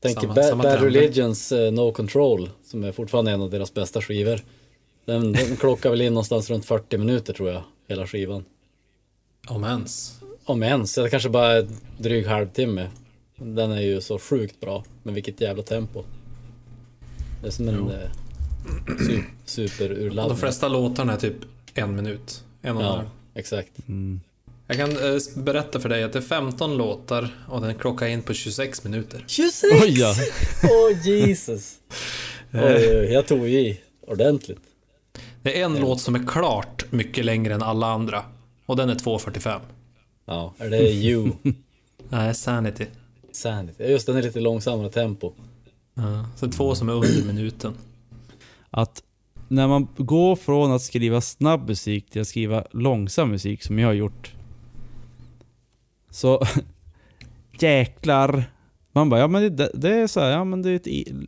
[0.00, 0.82] Tänker Samma- Bad, samma Bad.
[0.82, 4.40] Religions eh, No Control, som är fortfarande en av deras bästa skivor.
[5.04, 8.44] Den, den klockar väl in någonstans runt 40 minuter tror jag, hela skivan.
[9.48, 10.20] Om ens.
[10.44, 11.68] Om ens, det kanske bara är
[11.98, 12.88] dryg halvtimme.
[13.36, 16.04] Den är ju så sjukt bra, men vilket jävla tempo.
[17.40, 17.90] Det är som en Jo.
[18.88, 20.36] Eh, su Och de superurladdning.
[20.38, 21.36] flesta låtarna är typ
[21.74, 22.44] en minut.
[22.62, 23.04] En och Ja,
[23.34, 23.70] exakt.
[23.88, 24.20] Mm.
[24.66, 28.22] Jag kan eh, berätta för dig att det är 15 låtar och den klockar in
[28.22, 29.24] på 26 minuter.
[29.26, 29.62] 26!
[29.82, 30.14] Oj ja.
[30.62, 31.74] Åh Jesus!
[32.52, 32.60] Oj,
[32.98, 34.58] oj, jag tog i ordentligt.
[35.42, 38.22] Det är en låt som är klart mycket längre än alla andra.
[38.66, 39.60] Och den är 2.45.
[40.26, 41.30] Ja, är det You?
[42.08, 42.86] Nej, Sanity.
[43.32, 43.84] Sanity.
[43.84, 45.32] Just den är lite långsammare tempo.
[45.94, 47.74] Ja, så två som är under minuten.
[48.74, 49.02] Att
[49.48, 53.88] när man går från att skriva snabb musik till att skriva långsam musik, som jag
[53.88, 54.34] har gjort.
[56.10, 56.42] Så...
[57.58, 58.44] Jäklar.
[58.92, 60.86] Man bara, ja men det, det är så här, ja men det är ett,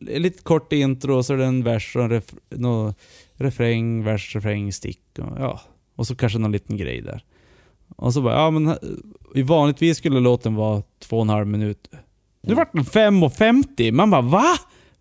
[0.09, 2.95] ett lite kort intro och så är det en vers och en ref, nå,
[3.35, 5.61] refräng, vers, refräng, stick och ja.
[5.97, 7.25] Och så kanske någon liten grej där.
[7.97, 11.91] Och så bara, ja men eh, vanligtvis skulle låten vara två och en halv minut.
[12.41, 13.93] Nu vart den 5.50.
[13.93, 14.45] Man bara, va?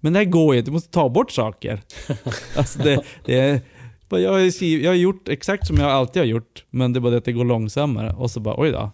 [0.04, 1.82] Men det här går ju inte, du måste ta bort saker.
[2.56, 3.62] alltså det, det
[4.10, 7.02] Jag har, skrivit, jag har gjort exakt som jag alltid har gjort, men det är
[7.02, 8.14] bara det att det går långsammare.
[8.14, 8.92] Och så bara, oj då.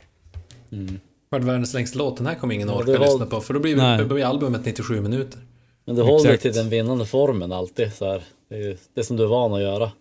[0.72, 0.99] Mm.
[1.30, 3.41] Vart världens längsta låt, den här kommer ingen Ja, orka har- lyssna på.
[3.41, 3.97] För då blir, Nej.
[3.97, 5.39] då blir albumet 97 minuter.
[5.86, 6.41] Men du håller Exakt.
[6.41, 8.22] till den vinnande formen alltid så här.
[8.49, 9.91] Det är ju det som du är van att göra.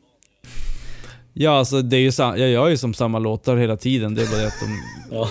[1.41, 4.15] Ja, alltså det är ju sam- jag gör ju som samma låtar hela tiden.
[4.15, 4.83] Det är bara det att de,
[5.17, 5.31] Ja,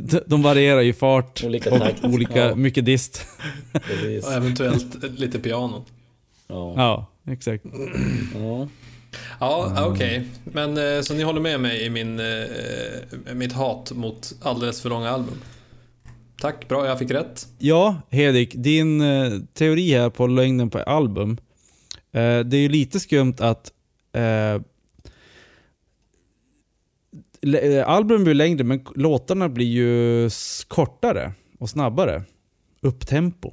[0.00, 1.44] de, de varierar i fart.
[1.44, 2.04] Olika och takt.
[2.04, 2.54] olika, Ja.
[2.54, 3.26] mycket dist.
[4.24, 5.84] Och eventuellt lite piano.
[6.48, 6.74] Ja.
[6.76, 7.64] Ja, exakt.
[8.34, 8.68] Ja.
[9.40, 10.26] Ja, okej.
[10.44, 14.88] Men eh, så ni håller med mig i min, eh, mitt hat mot alldeles för
[14.88, 15.34] långa album?
[16.40, 17.46] Tack, bra, jag fick rätt.
[17.58, 21.36] Ja, Hedik, din eh, teori här på längden på album.
[22.12, 22.20] Det
[22.56, 23.70] är ju lite skumt att
[27.44, 30.30] eh, lä- eh, album blir längre, men låtarna blir ju
[30.68, 32.22] kortare och snabbare.
[32.80, 33.52] Upptempo.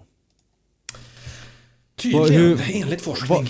[1.95, 3.47] Tydligen, hur- enligt forskning.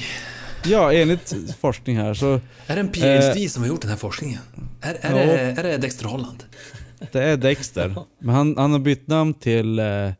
[0.65, 2.33] Ja, enligt forskning här så
[2.67, 4.39] Är det en PhD som har gjort den här forskningen?
[4.81, 5.25] Är, är, Ja.
[5.25, 6.43] det, är det Dexter Holland?
[7.11, 7.95] det är Dexter.
[8.19, 10.11] Men han, han har bytt namn till eh,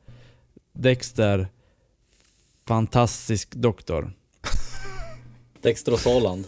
[0.74, 1.48] Dexter
[2.68, 4.12] Fantastisk Doktor.
[5.62, 6.46] Dexter och Soland.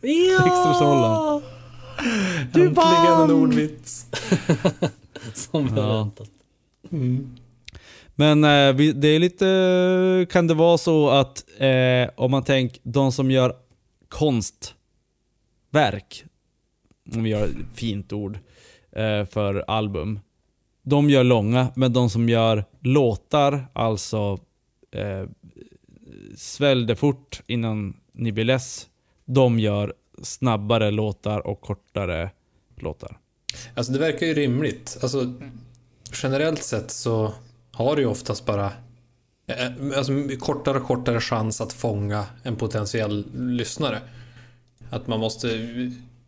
[0.00, 1.42] Dexter Solland.
[2.52, 4.06] Du Äntligen en ordvits.
[5.34, 5.74] Som Ja.
[5.74, 6.28] förväntat.
[8.14, 10.26] Men eh, vi- det är lite...
[10.30, 13.56] Kan det vara så att eh, om man tänker de som gör
[14.08, 16.24] konstverk,
[17.14, 18.38] om vi gör ett fint ord
[18.92, 20.20] eh, för album.
[20.82, 24.38] De gör långa, men de som gör låtar, alltså
[24.94, 25.28] eh,
[26.36, 28.86] svälj det fort innan ni blir less.
[29.24, 32.30] De gör snabbare låtar och kortare
[32.76, 33.18] låtar.
[33.74, 34.98] Alltså det verkar ju rimligt.
[35.02, 35.32] Alltså
[36.22, 37.32] generellt sett så
[37.72, 38.72] har du ju oftast bara
[39.46, 43.98] eh, alltså, kortare och kortare chans att fånga en potentiell lyssnare.
[44.90, 45.48] Att man måste,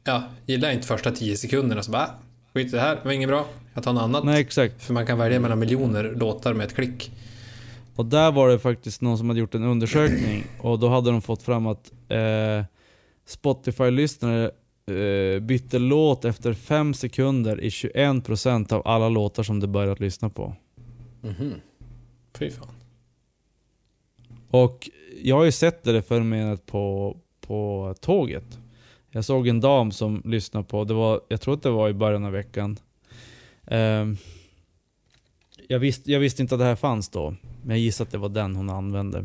[0.05, 2.11] ja, gillar inte första tio sekunderna så bara, "Ah,
[2.55, 4.25] skit i det här, det var inget bra, jag tar något annat.
[4.25, 4.83] Nej, exakt.
[4.83, 7.11] För man kan välja mellan miljoner låtar med ett klick.
[7.97, 11.23] Och där var det faktiskt någon som hade gjort en undersökning och då hade de
[11.23, 12.65] fått fram att eh,
[13.27, 14.51] Spotify-lyssnare
[14.87, 20.31] eh, bytte låt efter 5 sekunder i 21% av alla låtar som de börjat lyssna
[20.31, 20.57] på.
[21.21, 21.53] Mhm.
[22.39, 22.75] Fy fan.
[24.51, 24.91] Och
[25.23, 28.59] jag har ju sett det fenomenet på, på tåget.
[29.11, 31.93] Jag såg en dam som lyssnade på, det var, jag tror att det var i
[31.93, 32.79] början av veckan.
[33.67, 34.17] Ehm,
[35.69, 37.35] jag, visste, jag visste inte att det här fanns då,
[37.65, 39.19] men jag gissar att det var den hon använde.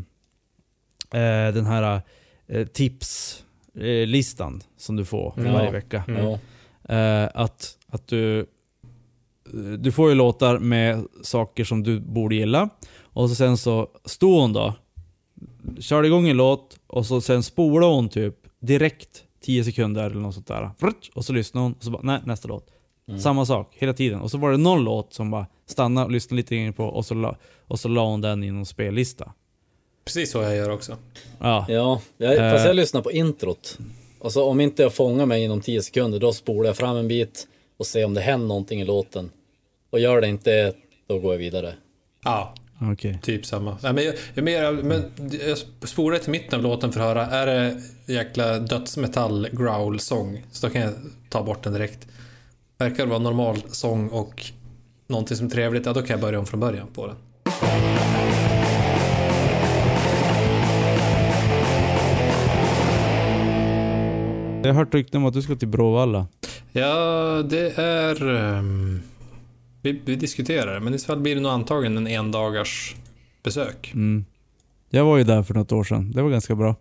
[1.11, 2.01] Eh, den här
[2.47, 5.53] eh, tipslistan som du får Mm.
[5.53, 6.03] varje vecka.
[6.07, 6.25] Mm.
[6.89, 8.45] Eh, att, att du,
[9.79, 12.69] du får ju låtar med saker som du borde gilla.
[13.01, 14.73] Och så sen så stod hon då,
[15.79, 20.33] körde igång en låt och så sen spolade hon typ direkt 10 sekunder eller något
[20.33, 20.71] sånt där.
[21.15, 22.69] Och så lyssnade hon och så bara, nej nästa låt.
[23.09, 23.21] Mm.
[23.21, 24.19] Samma sak hela tiden.
[24.21, 27.05] Och så var det någon låt som bara stannade och lyssnade lite grann på och
[27.05, 27.35] så la,
[27.67, 29.33] och så la hon den i någon spellista.
[30.05, 30.97] Precis så jag gör också.
[31.39, 31.65] Ja.
[31.69, 32.51] Ja, jag, Eh.
[32.51, 33.77] fast jag lyssnar på introt.
[34.19, 37.07] Och så om inte jag fångar mig inom 10 sekunder, då spolar jag fram en
[37.07, 37.47] bit
[37.77, 39.31] och ser om det händer någonting i låten.
[39.89, 40.73] Och gör det inte,
[41.07, 41.73] då går jag vidare.
[42.23, 42.53] Ja,
[42.91, 43.19] Okej.
[43.21, 43.77] typ samma.
[43.83, 45.11] Nej, men jag, jag, mer, men
[45.47, 45.57] jag
[45.89, 47.81] spolar till mitten av låten för att höra, är det
[48.13, 50.43] jäkla dödsmetall growl-sång?
[50.51, 50.93] Så då kan jag
[51.29, 52.07] ta bort den direkt.
[52.79, 54.43] Verkar det vara normal sång och
[55.07, 57.15] någonting som är trevligt, ja då kan jag börja om från början på den.
[64.63, 66.27] Jag har hört rykten om att du ska till Bråvalla.
[66.71, 68.35] Ja, det är...
[68.37, 69.01] ehm,
[69.81, 72.95] vi, vi diskuterar det, men i så fall blir det nog antagligen en endagars
[73.43, 73.91] besök.
[73.93, 74.25] Mm.
[74.89, 76.11] Jag var ju där för något år sedan.
[76.11, 76.75] Det var ganska bra.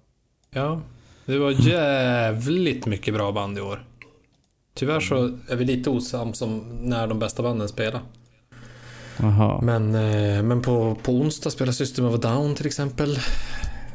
[0.50, 0.80] Ja.
[1.26, 3.87] Det var jävligt mycket bra band i år.
[4.78, 5.16] Tyvärr så
[5.48, 8.00] är vi lite osams om när de bästa banden spelar.
[9.20, 9.60] Jaha.
[9.62, 13.16] Men, eh, men på, på onsdag spelar System of a Down till exempel.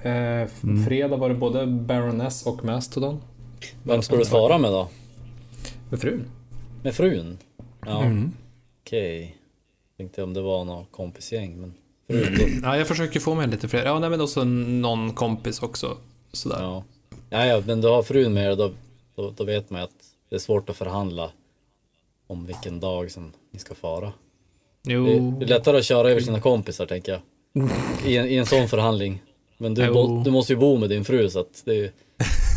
[0.01, 0.47] Eh,
[0.87, 3.21] Fredag var det både Baroness och Mastodon.
[3.83, 4.89] Vem ska du svara med då?
[5.89, 6.25] Med frun.
[6.83, 7.37] Med frun?
[7.85, 8.31] Ja, Mm.
[8.85, 9.37] okej.
[9.97, 11.73] Tänkte om det var någon kompisgäng, men
[12.07, 12.67] frun då?
[12.67, 13.85] Ja, jag försöker få med lite fler.
[13.85, 15.97] Ja, nej, men också någon kompis också.
[16.31, 16.57] Sådär.
[16.61, 16.83] Ja.
[17.29, 18.71] ja, ja, men du har frun med dig, då,
[19.15, 19.91] då, då vet man att
[20.33, 21.31] det är svårt att förhandla
[22.27, 24.13] om vilken dag som ni ska fara.
[24.83, 25.35] Det, Jo.
[25.39, 27.21] det är lättare att köra över sina kompisar tänker jag.
[28.05, 29.21] I en, i en sån förhandling.
[29.57, 31.91] Men du, bo, du måste ju bo med din fru så att det är,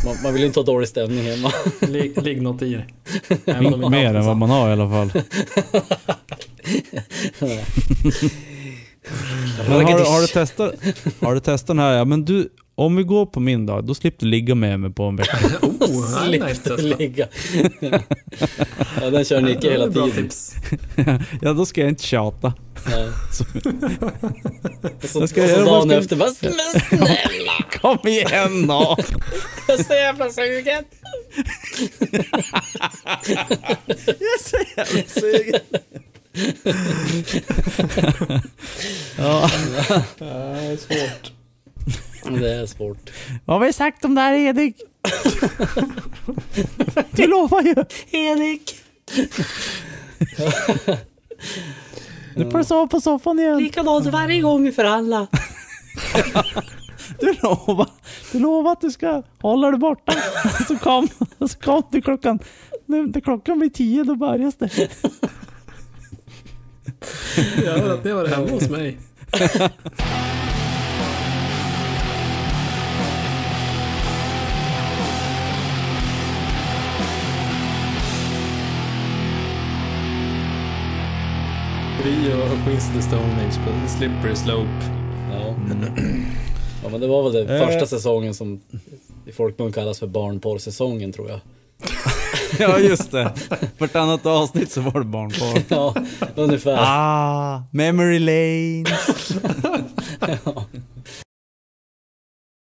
[0.04, 1.52] man, man vill inte ha dålig stämning hemma.
[1.88, 2.84] Ligg ligg något i det.
[3.90, 5.22] Mer än vad man har i alla fall.
[9.68, 10.74] Men har, du- har, du testat,
[11.20, 11.92] har du testat den här?
[11.96, 12.48] Ja, men du,
[12.78, 15.38] om vi går på min dag, då slipper du ligga med mig på en vecka.
[15.80, 16.76] Oh, Slipper testa.
[16.76, 17.28] ligga.
[19.00, 20.30] ja, den kör Nicke hela tiden.
[21.42, 22.52] ja, då ska jag inte tjata.
[22.90, 23.08] Nej.
[25.02, 28.08] Och så, Jag och ska så göra- dagen jag ska- efter bara, men snälla, Kom
[28.08, 28.96] igen då!
[29.68, 30.84] jag är så jävla sugen.
[34.06, 35.60] Jag är så jävla sugen.
[39.18, 39.50] ja,
[40.18, 41.32] det är svårt.
[42.40, 43.10] Det är svårt.
[43.44, 44.76] vad har vi sagt om det här Edik?
[47.10, 47.74] Du lovar ju!
[48.10, 48.74] Erik!
[52.36, 53.58] Nu får du sova på soffan igen.
[53.58, 55.26] Likadant varje gång vi förhandlar.
[57.20, 57.88] Du lovar,
[58.32, 60.12] du lovar att du ska hålla dig borta.
[60.68, 61.08] Så kom,
[61.48, 62.38] så kom du klockan,
[62.86, 64.90] nu, när klockan blir tio då börjar det.
[67.92, 68.98] Att ni har varit hemma hos mig.
[82.06, 84.68] Rio och Queens of the Stone Age på Slippery Slope.
[85.32, 85.38] Ja.
[86.82, 87.66] ja men det var väl den Eh.
[87.66, 88.60] första säsongen som
[89.26, 91.40] i folkmun kallas för barnporrsäsongen tror jag.
[92.58, 93.32] Ja just det.
[93.78, 95.62] Vartannat avsnitt så var det barnporr.
[95.68, 95.94] Ja,
[96.34, 96.76] ungefär.
[96.80, 98.96] Ah, memory lane.
[100.44, 100.64] Ja.